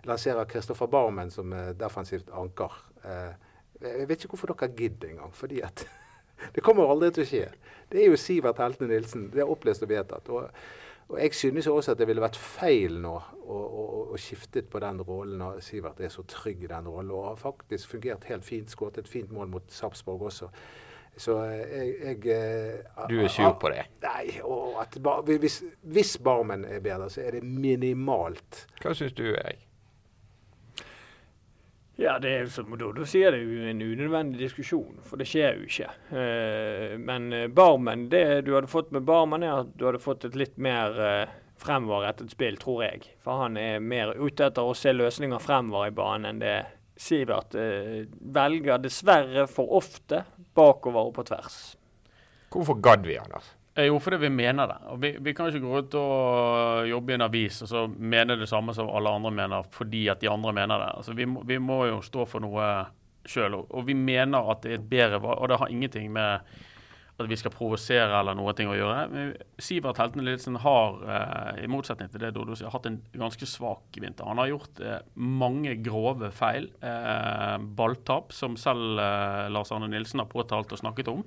[0.04, 2.78] lanserer Kristoffer Barmen som eh, defensivt anker.
[3.04, 3.34] Eh,
[3.84, 5.34] jeg vet ikke hvorfor dere gidder engang.
[5.36, 5.86] Fordi at
[6.56, 7.44] det kommer aldri til å skje.
[7.92, 9.30] Det er jo Sivert Heltene Nilsen.
[9.34, 10.32] Det er opplest og vedtatt.
[10.34, 10.50] Og,
[11.10, 14.80] og jeg synes også at det ville vært feil nå å, å, å skifte på
[14.84, 17.12] den rollen når Sivert er så trygg i den rollen.
[17.12, 18.72] Og har faktisk fungert helt fint.
[18.72, 20.50] Skåret et fint mål mot Sarpsborg også.
[21.18, 23.84] Så eh, jeg, jeg eh, Du er sur på det.
[24.06, 28.66] Nei, og at bar, hvis, hvis Barmen er bedre, så er det minimalt.
[28.82, 29.68] Hva syns du, Erik?
[31.96, 35.60] Ja, det er som Dodo sier, det er jo en unødvendig diskusjon, for det skjer
[35.60, 35.92] jo ikke.
[36.10, 40.26] Eh, men eh, Barmen, det du hadde fått med Barmen, er at du hadde fått
[40.26, 43.06] et litt mer eh, fremoverrettet spill, tror jeg.
[43.22, 46.56] For han er mer ute etter å se løsninger fremover i banen enn det
[47.04, 50.20] Sivert velger dessverre for ofte
[50.56, 51.56] bakover og på tvers.
[52.54, 53.48] Hvorfor gadd vi, Anders?
[53.76, 54.80] Eh, Jo, fordi vi mener det.
[54.94, 58.38] Og vi, vi kan ikke gå ut og jobbe i en avis og så mene
[58.38, 60.92] det samme som alle andre mener fordi at de andre mener det.
[60.98, 62.68] Altså, vi, må, vi må jo stå for noe
[63.26, 63.56] sjøl.
[63.64, 65.42] Og, vi mener at det er et bedre valg.
[65.42, 66.54] Og det har ingenting med
[67.22, 69.26] at vi skal provosere eller noe å gjøre.
[69.62, 74.00] Sivert Heltene Lidsen har, eh, i motsetning til det Dodo sier, hatt en ganske svak
[74.02, 74.26] vinter.
[74.26, 76.70] Han har gjort eh, mange grove feil.
[77.78, 78.98] Balltap, som selv
[79.54, 81.22] Lars Arne Nilsen har påtalt og snakket om.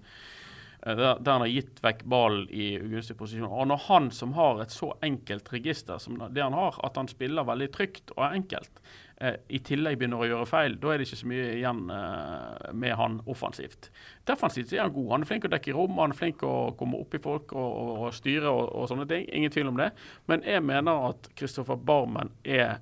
[0.87, 3.51] Eh, der, han har gitt vekk ballen i ugunstig posisjon.
[3.51, 7.11] Og når han som har et så enkelt register som det han har, at han
[7.11, 8.81] spiller veldig trygt og enkelt,
[9.20, 12.72] eh, i tillegg begynner å gjøre feil, da er det ikke så mye igjen eh,
[12.72, 13.90] med han offensivt.
[14.29, 15.12] Defensivt er han god.
[15.14, 17.57] Han er flink å dekke i rom, han er flink å komme opp i folk
[17.57, 19.27] og, og, og styre og, og sånne ting.
[19.31, 19.92] Ingen tvil om det.
[20.31, 22.79] Men jeg mener at Kristoffer Barmen er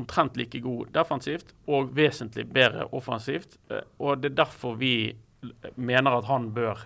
[0.00, 3.58] omtrent like god defensivt og vesentlig bedre offensivt.
[3.70, 4.94] Eh, og det er derfor vi
[5.76, 6.80] mener at han bør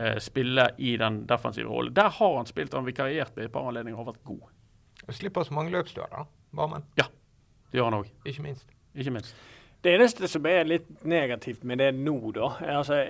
[0.00, 1.94] eh, spille i den defensive rollen.
[1.94, 4.44] Der har han spilt, han vikariert ved et par anledninger og vært god.
[5.12, 6.26] Slipper så mange da.
[6.54, 6.84] Barmen.
[6.96, 7.08] Det
[7.78, 8.68] gjør han òg, Ikke minst.
[8.94, 9.34] ikke minst.
[9.82, 13.00] Det eneste som er litt negativt med det nå, da er altså,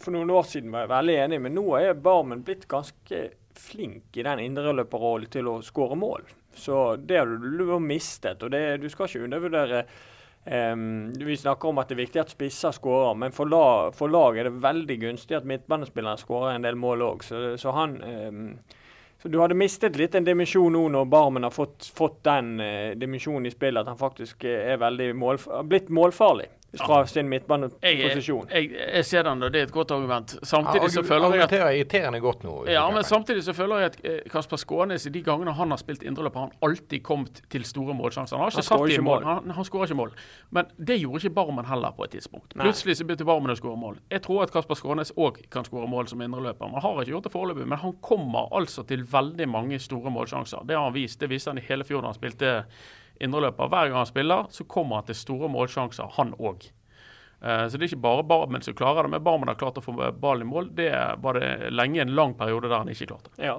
[0.00, 3.18] For noen år siden var jeg veldig enig, men nå er Barmen blitt ganske
[3.60, 6.24] flink i den indreløperrollen til å skåre mål.
[6.56, 8.42] Så det har du, du mistet.
[8.42, 9.84] og det, Du skal ikke undervurdere
[10.44, 14.12] um, Vi snakker om at det er viktig at spisser skårer, men for lag, for
[14.12, 17.26] lag, er det veldig gunstig at midtbanespilleren skårer en del mål òg.
[17.26, 18.46] Så, så han um,
[19.20, 22.96] så Du hadde mistet litt en dimensjon nå når Barmen har fått, fått den uh,
[22.96, 28.46] dimensjonen i spillet, at han faktisk er veldig målf blitt målfarlig fra sin midtbaneposisjon.
[28.50, 30.36] Jeg, jeg, jeg ser den, og det er et godt argument.
[30.46, 32.54] Samtidig Ja, så føler jeg at irriterende godt nå.
[32.70, 35.80] ja, men samtidig så føler jeg at eh, Kasper Skånes i de gangene han har
[35.82, 38.36] spilt indreløp, har han alltid kommet til store målsjanser.
[38.36, 39.22] Han har ikke Han satt i mål.
[39.22, 39.24] mål.
[39.24, 40.14] Han, han skårer ikke mål.
[40.50, 42.54] Men det gjorde ikke Barmen heller på et tidspunkt.
[42.56, 42.64] Nei.
[42.68, 43.98] Plutselig så begynte Barmen å skåre mål.
[44.10, 46.70] Jeg tror at Kasper Skånes òg kan skåre mål som indreløper.
[46.70, 50.62] Man har ikke gjort det foreløpig, men han kommer altså til veldig mange store målsjanser.
[50.68, 51.20] Det har han vist.
[51.20, 52.54] Det viste han i hele fjor da han spilte
[53.20, 53.68] indreløper.
[53.70, 56.70] Hver gang han spiller, så kommer han til store målsjanser, han òg.
[57.42, 59.84] Eh, Så det er ikke bare Barmen som klarer det, men Barmen har klart å
[59.84, 60.70] få ballen i mål.
[60.76, 60.90] Det
[61.22, 63.30] var det lenge en lang periode der han ikke klarte.
[63.38, 63.58] Ja.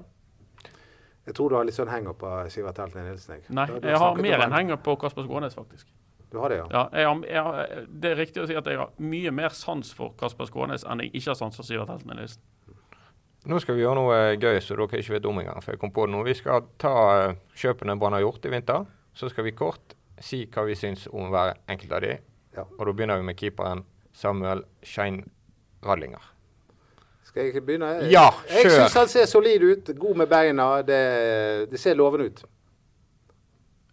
[1.25, 3.35] Jeg tror du har litt sånn henger på Sivert Helten Nilsen.
[3.35, 3.43] jeg.
[3.53, 5.87] Nei, jeg har mer enn henger på Kasper Skånes, faktisk.
[6.31, 6.65] Du har det, ja?
[6.71, 9.49] Ja, jeg har, jeg har, det er riktig å si at jeg har mye mer
[9.53, 12.41] sans for Kasper Skånes enn jeg ikke har sans for Sivert Helten Nilsen.
[13.45, 15.61] Nå skal vi gjøre noe gøy som dere ikke vet om engang.
[15.65, 16.23] For jeg kom på det nå.
[16.27, 16.91] Vi skal ta
[17.29, 18.85] eh, kjøpene Brann har gjort i vinter.
[19.13, 22.13] Så skal vi kort si hva vi syns om hver enkelt av de.
[22.55, 22.65] Ja.
[22.77, 25.23] Og da begynner vi med keeperen Samuel Schein
[25.85, 26.21] Radlinger.
[27.27, 27.89] Skal jeg begynne?
[28.11, 28.57] Ja, kjør!
[28.59, 29.91] Jeg syns han ser solid ut.
[29.97, 30.65] God med beina.
[30.83, 31.01] Det,
[31.71, 32.41] det ser lovende ut.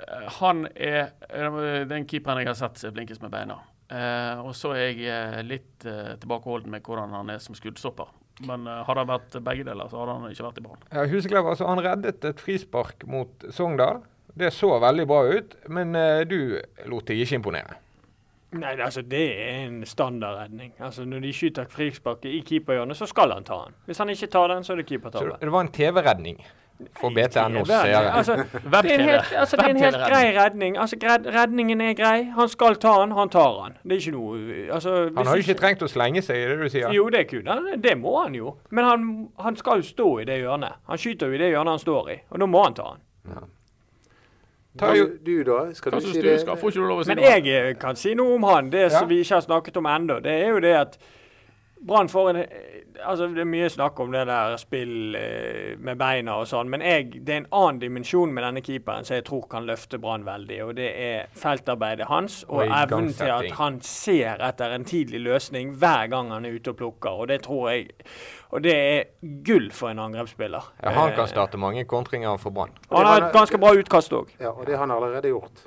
[0.02, 3.60] Eh, Han er den keeperen jeg har sett som er blinkest med beina.
[3.88, 8.10] Eh, og så er jeg eh, litt eh, tilbakeholden med hvordan han er som skuddstopper.
[8.46, 10.82] Men eh, hadde han vært begge deler, så hadde han ikke vært i Brann.
[10.92, 14.02] Ja, Huseklev, altså, han reddet et frispark mot Sogndal.
[14.38, 17.78] Det så veldig bra ut, men eh, du lot deg ikke imponere.
[18.56, 20.72] Nei, altså det er en standardredning.
[20.80, 23.74] Altså Når de skyter frispark i keeperhjørnet, så skal han ta den.
[23.86, 25.36] Hvis han ikke tar den, så er det keepertabbe.
[25.40, 26.40] det var en TV-redning
[27.00, 28.12] for BTNOs Det er- seere.
[28.18, 30.78] Altså, det er en helt, altså, det er en helt grei redning.
[30.78, 32.22] Altså, gred, redningen er grei.
[32.38, 33.76] Han skal ta den, han tar den.
[33.84, 34.38] Det er ikke noe
[34.72, 36.88] altså, Han har jo ikke trengt å slenge seg, er det du sier?
[36.94, 37.80] Jo, det kunne han.
[37.82, 38.56] Det må han jo.
[38.70, 40.72] Men han, han skal stå i det hjørnet.
[40.88, 43.04] Han skyter jo i det hjørnet han står i, og da må han ta den.
[43.34, 43.46] Ta
[44.76, 45.72] jo, Du, du da?
[45.74, 46.28] Skal Hva du si du?
[46.28, 46.40] det?
[46.40, 47.30] Skal, får ikke du lov å si Men noe?
[47.38, 48.70] jeg eh, kan si noe om han.
[48.70, 48.88] Det Ja.
[49.00, 50.98] som vi ikke har snakket om ennå, det er jo det at
[51.86, 56.00] Brann får en eh, Altså, det er mye snakk om det der spill eh, med
[56.00, 59.24] beina og sånn, men jeg, det er en annen dimensjon med denne keeperen som jeg
[59.28, 63.52] tror kan løfte Brann veldig, og det er feltarbeidet hans og, Og evnen til at
[63.60, 67.38] han ser etter en tidlig løsning hver gang han er ute og plukker, og det
[67.46, 67.86] tror jeg
[68.50, 69.04] Og det er
[69.44, 70.72] gull for en angrepsspiller.
[70.82, 72.70] ja, han Eh, kan starte mange kontringer for Brann.
[72.90, 74.30] Han har et ganske bra utkast òg.
[74.40, 75.66] Ja, og det har han allerede gjort.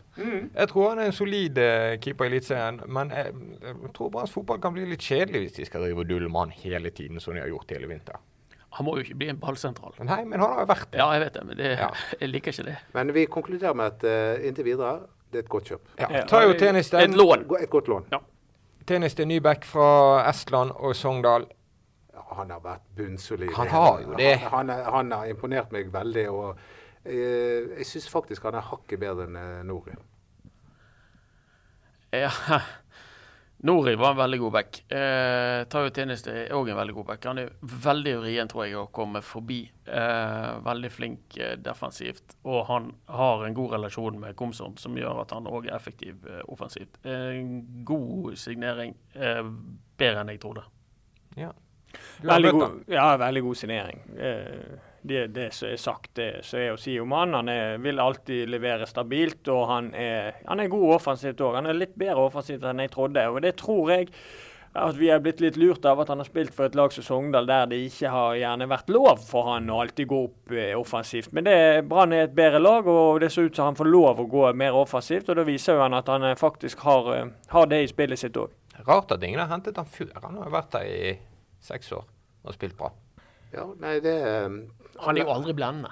[0.56, 4.34] Jeg tror han er en solid eh, keeper i Eliteserien, men jeg, jeg tror Branns
[4.34, 7.20] fotball kan bli litt kjedelig hvis de skal drive og dulle med han hele tiden,
[7.24, 8.20] som de har gjort hele vinter.
[8.78, 9.96] Han må jo ikke bli en ballsentral.
[10.08, 11.00] Nei, men han har jo vært det.
[11.02, 11.90] Ja, jeg vet det, men det, Ja.
[12.22, 12.76] jeg liker ikke det.
[12.96, 14.94] Men vi konkluderer med at uh, inntil videre,
[15.32, 15.90] det er et godt kjøp.
[16.00, 16.08] Ja.
[16.12, 16.22] Ja.
[16.28, 17.44] Ta jo tennis Et lån.
[17.60, 18.06] Et godt lån.
[18.88, 19.90] tennis til Nybekk fra
[20.30, 21.48] Estland og Sogndal.
[22.14, 23.52] Ja, han har vært bunnsolid.
[23.56, 24.38] Han har jo det.
[24.40, 26.26] Han, han, han har imponert meg veldig.
[26.30, 26.58] og
[27.06, 29.96] eh, Jeg syns faktisk han er hakket bedre enn Nori.
[32.12, 32.32] Ja.
[33.64, 34.92] Nori var en veldig god back.
[34.92, 37.26] Eh, Tayo Tennis er òg en veldig god back.
[37.30, 39.60] Han er veldig vrien, tror jeg, å komme forbi.
[39.86, 42.40] Eh, veldig flink eh, defensivt.
[42.50, 46.26] Og han har en god relasjon med Komsom, som gjør at han òg er effektiv
[46.26, 46.98] eh, offensivt.
[47.06, 47.52] En
[47.86, 48.98] god signering.
[49.14, 49.44] Eh,
[50.02, 50.66] bedre enn jeg trodde.
[51.38, 51.54] Ja.
[52.26, 54.02] Veldig god, ja, veldig god signering.
[54.18, 57.36] Eh, det, det som er sagt, det som er å si om han.
[57.40, 61.60] Han er, vil alltid levere stabilt, og han er, han er god offensivt òg.
[61.60, 63.28] Han er litt bedre offensivt enn jeg trodde.
[63.32, 64.10] Og det tror jeg
[64.72, 67.04] at vi er blitt litt lurt av at han har spilt for et lag som
[67.04, 70.72] Sogndal, der det ikke har gjerne vært lov for han å alltid gå opp eh,
[70.80, 71.34] offensivt.
[71.36, 71.50] Men
[71.90, 74.46] Brann er et bedre lag, og det ser ut som han får lov å gå
[74.56, 75.28] mer offensivt.
[75.28, 78.24] Og da viser jo han at han eh, faktisk har, eh, har det i spillet
[78.24, 78.56] sitt òg.
[78.88, 80.16] Rart at ingen har hentet han før.
[80.24, 81.14] Han har vært der i
[81.62, 82.08] seks år.
[82.42, 82.88] og spilt bra.
[83.54, 84.50] Ja, nei, det eh,
[85.06, 85.92] Han er jo aldri blendende.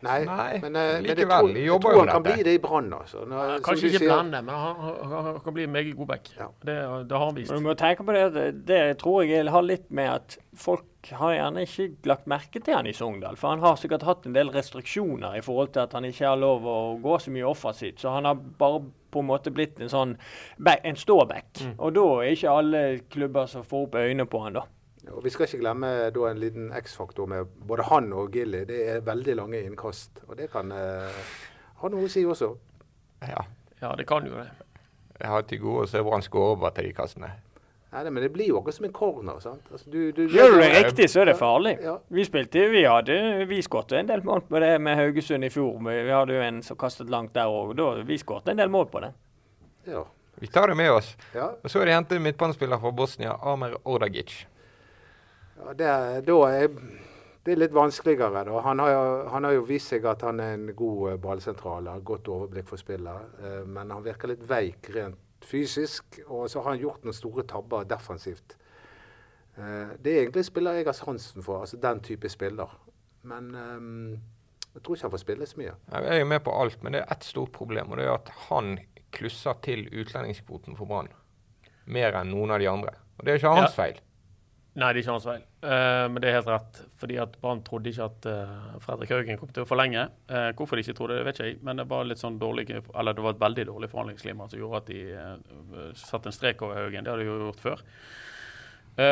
[0.00, 2.32] Nei, Nei, men, eh, men jeg tror, jeg tror han kan dette.
[2.38, 2.86] bli det i Brann.
[2.96, 3.18] Altså.
[3.28, 6.30] Når- Kanskje ikke sier- blendende, men han, han, han kan bli en meget god back.
[6.38, 6.46] Ja.
[6.64, 6.76] Det,
[7.10, 7.52] det har han vist.
[7.52, 11.34] Men du må tenke på det, det tror jeg har litt med at folk har
[11.34, 13.36] gjerne ikke lagt merke til han i Sogndal.
[13.36, 16.40] For han har sikkert hatt en del restriksjoner i forhold til at han ikke har
[16.40, 18.00] lov å gå så mye offensivt.
[18.00, 18.80] Så han har bare
[19.12, 20.16] på en måte blitt en sånn
[20.58, 21.60] back, en ståback.
[21.78, 24.64] Og da er ikke alle klubber som får opp øynene på han da.
[25.08, 28.64] Og Vi skal ikke glemme da en liten X-faktor med både han og Gilly.
[28.68, 30.20] Det er veldig lange innkast.
[30.28, 31.20] Og det kan eh,
[31.80, 32.50] ha noe å si også.
[33.28, 33.44] Ja.
[33.80, 34.50] Ja, det kan jo det.
[35.20, 37.30] Jeg har til gode å se hvor han skårer over til de kastene.
[37.92, 39.40] Nei, det- men det blir jo akkurat som en corner.
[39.40, 39.62] sant?
[39.72, 41.72] Altså, du, du, Gjør du det riktig, så er det farlig.
[41.82, 41.96] Ja.
[42.10, 45.80] Vi spilte, vi hadde, vi skåret en del mål på det med Haugesund i fjor.
[45.80, 47.74] men Vi hadde jo en som kastet langt der òg.
[48.06, 49.12] Vi skåret en del mål på det.
[49.86, 50.04] Ja.
[50.40, 51.16] Vi tar det med oss.
[51.34, 51.48] ja.
[51.64, 54.46] Og så er det hentet en midtbanespiller fra Bosnia, Amer Ordagic.
[55.66, 56.68] Ja det, er, da er,
[57.44, 58.44] det er litt vanskeligere.
[58.44, 58.60] Da.
[58.64, 61.88] Han, har jo, han har jo vist seg at han er en god eh, ballsentral,
[61.88, 63.34] har godt overblikk for spillet.
[63.42, 67.42] eh, Men han virker litt veik rent fysisk, og så har han gjort noen store
[67.48, 68.56] tabber defensivt.
[69.56, 72.68] Eh, Det er egentlig spiller jeg har sansen for, altså den type spiller.
[73.22, 73.50] Men
[74.74, 75.72] jeg tror ikke han får spille så mye.
[75.92, 78.14] Jeg er jo med på alt, men det er ett stort problem, og det er
[78.14, 78.78] at han
[79.12, 81.08] klusser til utlendingskvoten for Brann.
[81.90, 82.94] Mer enn noen av de andre.
[83.18, 83.82] Og det er ikke hans Ja.
[83.82, 83.98] feil.
[84.80, 85.42] Nei, det er ikke hans feil.
[85.60, 86.78] Uh, men det er helt rett.
[87.02, 90.06] Fordi at Brann trodde ikke at uh, Fredrik Haugen kom til å forlenge.
[90.30, 91.58] Uh, hvorfor de ikke trodde det, vet ikke jeg.
[91.66, 94.80] Men det var litt sånn dårlig, eller det var et veldig dårlig forhandlingsklima som gjorde
[94.80, 97.04] at de satte en strek over Haugen.
[97.04, 97.84] Det hadde de jo gjort før.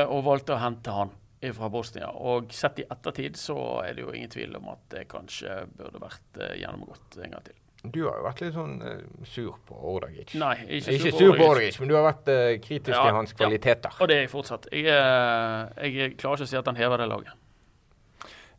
[0.08, 1.12] Og valgte å hente han
[1.54, 2.08] fra Bosnia.
[2.16, 6.00] Og sett i ettertid så er det jo ingen tvil om at det kanskje burde
[6.02, 7.60] vært gjennomgått en gang til.
[7.82, 10.32] Du har jo vært litt sånn uh, sur på Ordagic.
[10.40, 11.76] Nei, ikke, Ikke sur på Ordagic.
[11.78, 13.38] Men du har vært uh, kritisk Ja, til hans ja.
[13.38, 13.98] kvaliteter.
[14.02, 14.66] Og det er jeg fortsatt.
[14.74, 17.44] Jeg, uh, jeg klarer ikke å si at han hever det laget.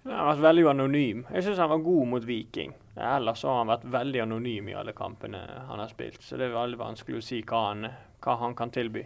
[0.05, 1.25] Han har vært veldig anonym.
[1.35, 2.71] Jeg syns han var god mot Viking.
[2.95, 6.23] Ellers har han vært veldig anonym i alle kampene han har spilt.
[6.23, 7.89] Så det er veldig vanskelig å si hva han,
[8.23, 9.03] hva han kan tilby.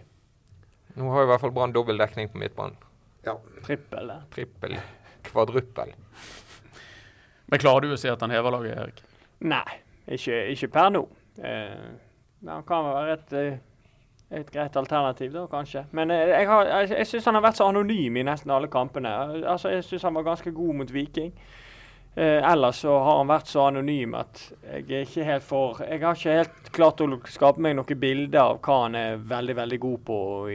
[0.93, 2.77] Nå har jo i hvert fall Brann dobbel dekning på midtbanen.
[3.25, 3.33] Ja.
[3.65, 4.13] Trippel.
[4.35, 4.77] Trippel,
[5.25, 5.95] kvadruppel.
[7.49, 9.01] Men klarer du å si at han hever laget, Erik?
[9.43, 11.03] Nei, ikke, ikke per nå.
[11.43, 11.85] Eh,
[12.47, 13.57] han kan være et, eh,
[14.39, 15.85] et greit alternativ, da, kanskje.
[15.91, 18.67] Men eh, jeg, har- jeg, jeg syns han har vært så anonym i nesten alle
[18.67, 19.13] kampene.
[19.47, 21.31] Altså, Jeg syns han var ganske god mot Viking.
[22.15, 25.99] Eh, ellers så har han vært så anonym at jeg er ikke helt for Jeg
[26.03, 29.79] har ikke helt klart å skape meg noe bilde av hva han er veldig, veldig
[29.81, 30.51] god på og,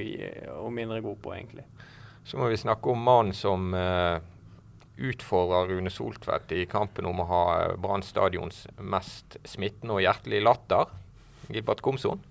[0.60, 1.64] og mindre god på, egentlig.
[2.24, 4.20] Så må vi snakke om mannen som uh,
[4.98, 10.44] utfordrer Rune Soltvedt i kampen om å ha eh, Brann stadions mest smittende og hjertelige
[10.44, 10.94] latter.
[11.48, 12.22] Gilbert Komson.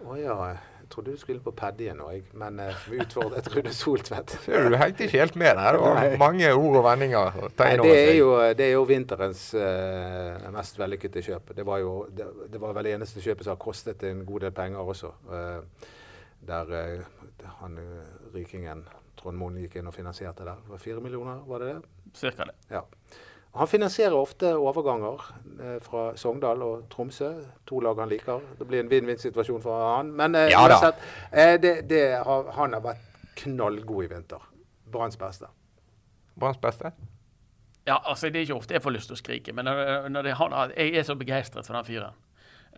[0.00, 2.22] Å ja, jeg trodde du skulle på paddien nå, jeg.
[2.38, 4.36] Men uh, utfordret Rune Soltvedt.
[4.46, 5.76] Du, hengte ikke helt med der.
[5.76, 10.48] Det var mange ord og vendinger Nei, det, er jo, det er jo vinterens uh,
[10.54, 11.54] mest vellykkede kjøp.
[11.58, 14.56] Det var jo det, det var vel eneste kjøpet som har kostet en god del
[14.56, 15.12] penger også.
[15.28, 15.88] Uh,
[16.40, 16.70] der
[17.60, 18.84] han rykingen rikingen
[19.20, 20.62] Trond Moen gikk inn og finansierte der.
[20.64, 21.92] Det var Fire millioner, var det det?
[22.16, 22.56] Cirka det.
[22.72, 22.84] Ja.
[23.52, 25.22] Han finansierer ofte overganger
[25.60, 27.32] eh, fra Sogndal og Tromsø.
[27.66, 28.44] To lag han liker.
[28.58, 30.12] Det blir en vinn-vinn-situasjon for han.
[30.16, 31.02] Men eh, Ja uansett,
[31.32, 34.44] eh, det, det har, han har vært knallgod i vinter.
[34.90, 35.50] Branns beste.
[36.38, 36.92] Branns beste?
[37.88, 40.28] Ja, altså Det er ikke ofte jeg får lyst til å skrike, men når, når
[40.28, 42.18] det, han, jeg er så begeistret for den fyren.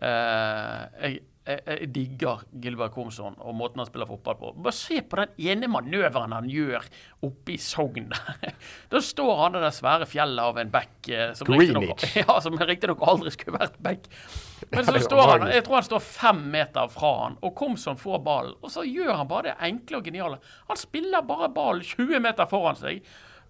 [0.01, 4.51] Uh, jeg, jeg, jeg digger Gilbert Komsson og måten han spiller fotball på.
[4.63, 6.85] Bare se på den ene manøveren han gjør
[7.27, 8.07] oppe i Sogn.
[8.93, 12.55] da står han i det svære fjellet av en back eh, som riktignok ja, som
[12.55, 14.07] aldri skulle vært back.
[14.71, 18.23] Men så står han, jeg tror han står fem meter fra han, og Komsson får
[18.23, 18.55] ballen.
[18.63, 20.41] Og så gjør han bare det enkle og geniale.
[20.71, 23.03] Han spiller bare ballen 20 meter foran seg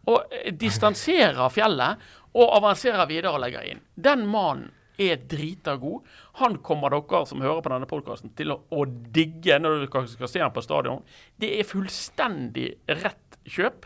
[0.09, 3.83] og eh, distanserer fjellet og avanserer videre og legger inn.
[3.93, 5.99] Den mannen er drita god.
[6.41, 10.31] Han kommer dere som hører på denne podkasten til å, å digge når dere skal
[10.31, 11.03] se han på stadion.
[11.39, 12.69] Det er fullstendig
[13.01, 13.79] rett kjøp,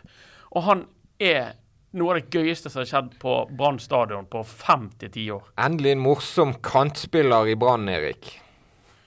[0.54, 0.80] og han
[1.18, 1.56] er
[1.98, 5.44] noe av det gøyeste som har skjedd på Brann stadion på fem til ti år.
[5.64, 8.24] Endelig en morsom kantspiller i Brann, Erik.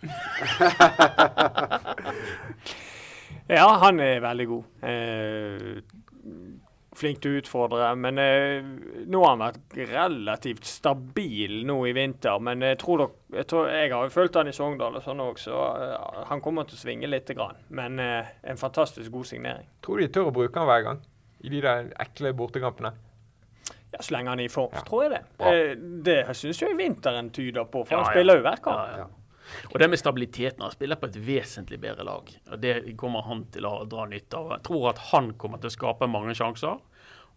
[3.52, 4.64] Ja, han er veldig god.
[4.88, 5.82] Eh,
[7.02, 7.90] flink til å utfordre.
[8.00, 8.70] Men eh,
[9.10, 12.40] nå har han vært relativt stabil nå i vinter.
[12.44, 15.24] Men jeg tror, dere, jeg, tror jeg har jo fulgt han i Sogndal og sånn
[15.26, 17.32] òg, så eh, han kommer til å svinge litt.
[17.32, 17.56] Grann.
[17.70, 19.68] Men eh, en fantastisk god signering.
[19.86, 21.00] Tror de tør å bruke han hver gang?
[21.42, 22.92] I de der ekle bortekampene?
[23.92, 24.82] Ja, Så lenge han er i form, Ja.
[24.88, 25.24] tror jeg det.
[25.40, 25.52] Bra.
[25.54, 25.74] Eh,
[26.06, 28.14] det syns jeg vinteren tyder på, for Ja, han ja.
[28.16, 28.86] spiller jo hver kamp.
[28.88, 29.10] Ja, ja.
[29.74, 30.62] Og det med stabiliteten.
[30.64, 32.30] Han spiller på et vesentlig bedre lag.
[32.52, 34.52] og Det kommer han til å dra nytte av.
[34.56, 36.80] Jeg tror at han kommer til å skape mange sjanser.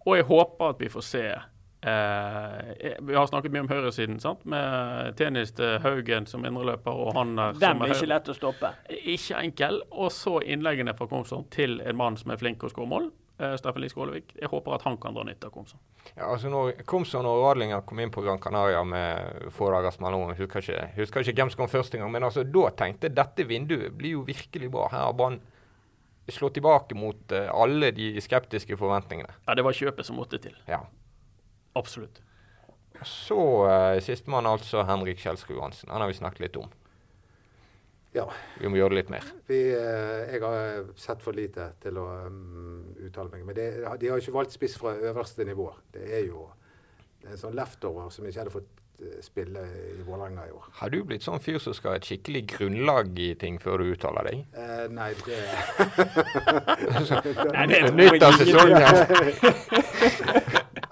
[0.05, 4.45] Og jeg håper at vi får se eh, Vi har snakket mye om høyresiden, sant?
[4.45, 6.93] med tennis til Haugen som indreløper.
[6.93, 8.73] og han er, Den som er ikke lett å stoppe.
[9.01, 9.83] Ikke enkel.
[9.91, 13.13] Og så innleggene fra Komsson til en mann som er flink til å skåre mål.
[13.41, 14.37] Eh, Steffen Lie Skålevik.
[14.39, 15.81] Jeg håper at han kan dra nytte av Komsson.
[16.13, 20.37] Ja, altså når Komsom og Radlinger kom inn på Gran Canaria med få dagers mellomrom,
[20.39, 23.49] husker ikke, husker ikke hvem som kom første gang, men altså, da tenkte jeg dette
[23.49, 24.87] vinduet blir jo virkelig bra.
[24.93, 25.41] Her har Brann
[26.33, 29.35] slått tilbake mot eh, alle de skeptiske forventningene.
[29.47, 30.57] Ja, Det var kjøpet som måtte til.
[30.69, 30.85] Ja.
[31.75, 32.23] Absolutt.
[33.05, 35.91] Så uh, sistemann altså Henrik Kjelsrud Johansen.
[35.91, 36.71] Han har vi snakket litt om.
[38.15, 38.29] Ja.
[38.61, 39.25] Vi må gjøre det litt mer.
[39.49, 43.43] Vi, eh, jeg har sett for lite til å um, uttale meg.
[43.49, 43.67] Men det,
[44.01, 45.67] de har ikke valgt spiss fra øverste nivå.
[45.93, 46.47] Det er jo
[47.25, 48.84] det er en sånn leftover som ikke hadde fått
[49.21, 49.61] spille
[49.99, 50.65] i Vålerenga i år.
[50.81, 53.91] Har du blitt sånn fyr som skal ha et skikkelig grunnlag i ting før du
[53.95, 54.45] uttaler deg?
[54.55, 55.39] Eh, nei, det
[57.55, 58.79] Nei, det er Nytt av sesongen.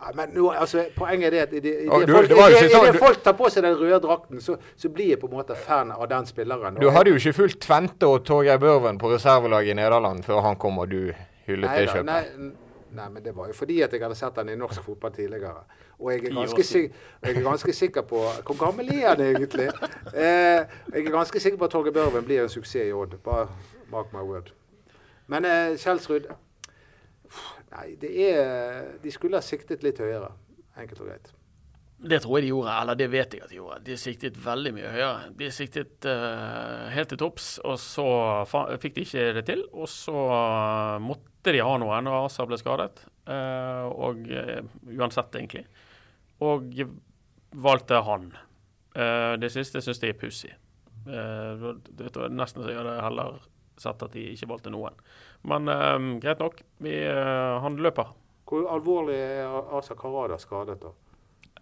[0.02, 2.56] Ja, men nå, altså, Poenget er det at i det, i Å, det, du- folk,
[2.72, 5.54] sånn, folk tar på seg den røde drakten, så, så blir jeg på en måte
[5.58, 6.80] fan av den spilleren.
[6.82, 10.58] Du hadde jo ikke fulgt Tvente og Torgeir Børven på reservelaget i Nederland før han
[10.60, 11.12] kom og du
[11.46, 12.10] hyllet det kjøpet.
[12.10, 12.50] Nei,
[12.96, 15.64] nei, men det var jo fordi at jeg hadde sett han i norsk fotball tidligere.
[15.98, 19.68] Og jeg er ganske, sikker, jeg er ganske sikker på Hvor gammel er han egentlig?
[20.14, 23.18] Eh, jeg er ganske sikker på at Torgeir Børven blir en suksess i Odd.
[23.24, 23.48] Bare
[23.90, 24.52] mark my word.
[25.26, 26.28] Men eh, Kjelsrud
[27.72, 30.32] Nei, det er De skulle ha siktet litt høyere.
[30.76, 31.32] Enkelt og greit.
[32.02, 33.76] Det tror jeg de gjorde, eller det vet jeg at de gjorde.
[33.86, 35.28] De siktet veldig mye høyere.
[35.38, 38.06] De siktet uh, helt til topps, og så
[38.82, 39.62] fikk de ikke det til.
[39.70, 44.64] Og så eh, måtte de ha noe når Asa ble skadet, uh, og uh,
[44.96, 45.62] uansett, egentlig.
[46.42, 46.74] Og
[47.52, 48.32] valgte han.
[48.92, 50.50] Det siste syns jeg er pussig.
[51.06, 53.38] Nesten så jeg hadde heller
[53.80, 54.98] sett at de ikke valgte noen.
[55.48, 55.70] Men
[56.20, 56.58] greit nok.
[56.82, 58.10] Vi, han løper.
[58.48, 60.90] Hvor alvorlig er Asa Karada skadet, da?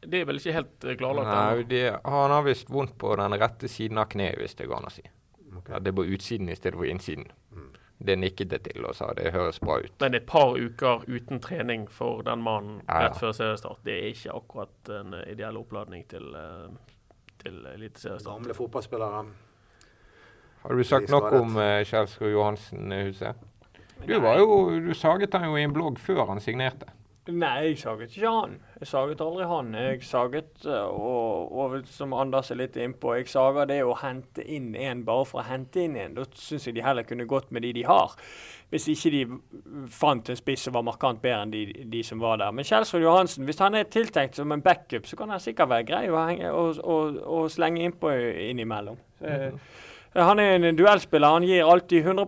[0.01, 3.37] Det er vel ikke helt eh, klarlagt Nei, de, han har visst vondt på den
[3.41, 5.05] rette siden av kneet, hvis det går an å si.
[5.51, 5.75] Okay.
[5.75, 7.27] Ja, det er på utsiden i stedet for innsiden.
[7.53, 7.69] Mm.
[8.01, 9.93] Det nikket det til og sa det høres bra ut.
[10.01, 13.03] Men et par uker uten trening for den mannen Ja, ja.
[13.09, 16.97] rett før seriestart, det er ikke akkurat en eh, ideell oppladning til, eh,
[17.43, 18.41] til eliteseriestart.
[18.41, 19.25] Gamle fotballspillere.
[20.63, 23.37] Har du sagt nok om uh, Kjelsrud Johansen, eh, Huset?
[24.07, 26.89] Du, var jo, du saget han jo i en blogg før han signerte.
[27.33, 28.55] Nei, jeg saget ikke han.
[28.81, 29.75] Jeg saget aldri han.
[29.75, 34.45] Jeg saget, eh, og, og som Anders er litt innpå, jeg sager det å hente
[34.45, 36.17] inn en bare for å hente inn en.
[36.19, 38.17] Da syns jeg de heller kunne gått med de de har.
[38.71, 39.23] Hvis ikke de
[39.91, 42.55] fant en spiss som var markant bedre enn de, de som var der.
[42.55, 45.89] Men Kjelsrud Johansen, hvis han er tiltenkt som en backup, så kan han sikkert være
[45.89, 46.99] grei å, henge, å, å,
[47.41, 48.13] å slenge innpå
[48.51, 48.99] innimellom.
[49.19, 49.59] Så, -hmm.
[50.15, 51.29] Han er en duellspiller.
[51.29, 52.27] Han gir alltid 100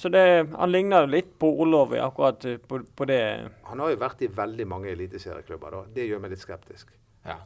[0.00, 0.24] Så det,
[0.56, 3.20] han ligner litt på Olof i akkurat eh, på, på det.
[3.68, 5.74] Han har jo vært i veldig mange eliteserieklubber.
[5.76, 5.80] da.
[5.96, 6.94] Det gjør meg litt skeptisk.
[7.26, 7.36] Ja.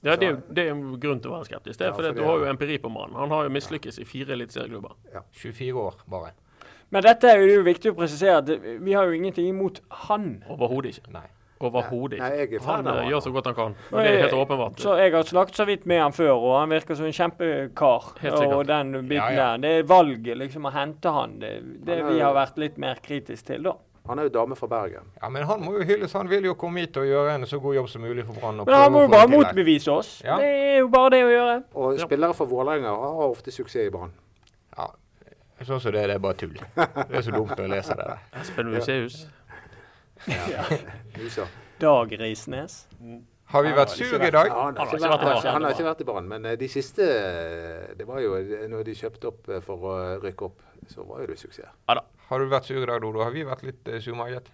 [0.00, 1.76] Ja, det, det er en grunn til å være skeptisk.
[1.76, 3.18] Det er Ja, fordi for du har jo empiri på mannen.
[3.20, 4.94] Han har jo mislykkes i fire eliteserieklubber.
[5.12, 5.20] Ja.
[5.42, 6.32] 24 år, bare.
[6.90, 8.48] Men dette er jo viktig å presisere at
[8.80, 10.30] vi har jo ingenting imot han.
[10.48, 11.12] Overhodet ikke.
[11.18, 11.26] Nei.
[11.60, 12.54] Overhodet Nei, ikke.
[12.56, 13.74] jeg er fan Han av eh, gjør så godt han kan.
[13.92, 14.78] Og det er helt åpenbart.
[14.80, 18.06] Så jeg har snakket så vidt med han før, og han virker som en kjempekar.
[18.56, 19.36] Og den biten Ja, ja.
[19.50, 19.56] der.
[19.66, 21.38] Det er valget, liksom, å hente han.
[21.42, 21.50] Det,
[21.84, 23.74] det Han er vi har vært litt mer kritisk til, da.
[24.08, 25.04] Han er jo dame fra Bergen.
[25.20, 26.12] Ja, Men han må jo hylles.
[26.16, 28.56] Han vil jo komme hit og gjøre en så god jobb som mulig for Brann.
[28.64, 30.22] Men han må jo bare motbevise oss.
[30.24, 30.38] Ja.
[30.40, 31.58] Det er jo bare det å gjøre.
[31.76, 32.06] Og Ja.
[32.08, 34.10] spillere fra Vålerenga har ofte suksess i Brann.
[34.78, 34.88] Ja.
[35.62, 36.54] Sånn som det, det er bare tull.
[36.56, 38.18] Det er så dumt å lese det der.
[38.40, 39.26] Espen Museus.
[41.16, 41.46] Husa.
[41.80, 42.86] Dag Risnes.
[43.50, 44.46] Har vi vært sure i dag?
[44.52, 46.28] Ja, han har vært, han har- han har ikke vært i Brann.
[46.28, 49.94] Men eh, de siste eh, Det var jo eh, når de kjøpte opp for å
[50.22, 50.60] rykke opp,
[50.92, 51.72] så var jo det suksess.
[51.88, 53.24] Har du vært sur i dag, Dodo?
[53.24, 54.46] Har vi vært litt uh, surmaget?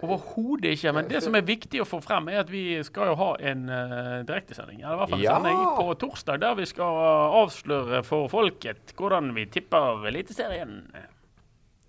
[0.00, 0.92] Overhodet ikke.
[0.96, 3.66] Men det som er viktig å få frem, er at vi skal jo ha en
[3.68, 4.80] uh, direktesending.
[4.80, 5.36] Eller i hvert fall en Ja.
[5.36, 6.98] sending på torsdag, der vi skal
[7.42, 10.78] avsløre for folket hvordan vi tipper Eliteserien.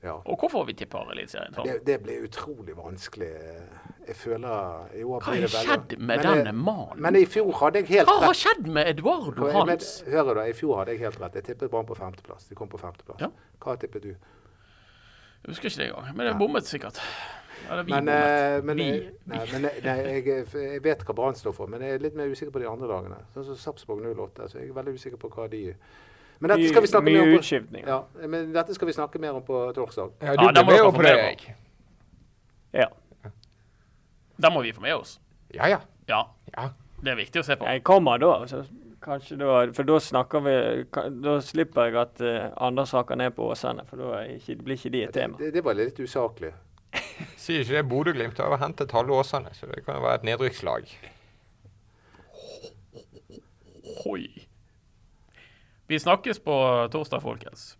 [0.03, 0.13] Ja.
[0.29, 1.55] Og hvorfor vi tipper Eliteserien.
[1.65, 3.29] Det, det ble utrolig vanskelig.
[4.07, 7.01] Jeg føler i år Hva har skjedd med Men, denne mannen?
[7.01, 8.11] Men i fjor hadde jeg helt rett.
[8.21, 9.89] Hva har skjedd med Eduardo Hans?
[10.07, 11.35] hør du, I fjor hadde jeg helt rett.
[11.41, 12.45] Jeg tippet Brann på femteplass.
[12.47, 13.19] De kom på femteplass.
[13.25, 13.31] Ja.
[13.63, 14.13] Hva tippet du?
[14.13, 17.01] Jeg husker ikke det engang, men det bommet sikkert.
[17.67, 18.15] Eller vi Men, bommet.
[18.15, 18.89] eh, men, vi.
[19.33, 22.15] nei, men eh, nei, jeg, jeg vet hva Brann står for, men jeg er litt
[22.15, 23.17] mer usikker på de andre dagene.
[23.33, 24.47] Sånn som Sarpsborg 08.
[24.53, 25.63] Så jeg er veldig usikker på hva de
[26.39, 27.87] Men dette skal vi snakke Mye mer om på, utskiftninger.
[27.89, 30.11] ja, men dette skal vi snakke mer om på torsdag.
[30.21, 31.55] Ja, Ja, du da blir med opp på det, jeg.
[32.73, 32.89] Ja.
[34.37, 35.19] Da må vi få med oss.
[35.53, 35.79] Ja, ja.
[36.07, 36.21] Ja,
[36.53, 36.69] ja.
[37.01, 37.65] det er viktig å se på.
[37.65, 38.63] Jeg kommer da, så
[39.01, 40.55] kanskje da For da snakker vi
[41.23, 44.23] Da slipper jeg at uh, saker rakker ned på Åsane, for da
[44.63, 45.37] blir ikke de et tema.
[45.39, 46.53] Det, det var litt usaklig.
[47.43, 50.91] Sier ikke det Bodø-Glimt har hentet halve Åsane, så det kan jo være et nedrykkslag.
[54.03, 54.46] Hoi.
[55.87, 57.77] Vi snakkes på torsdag, folkens.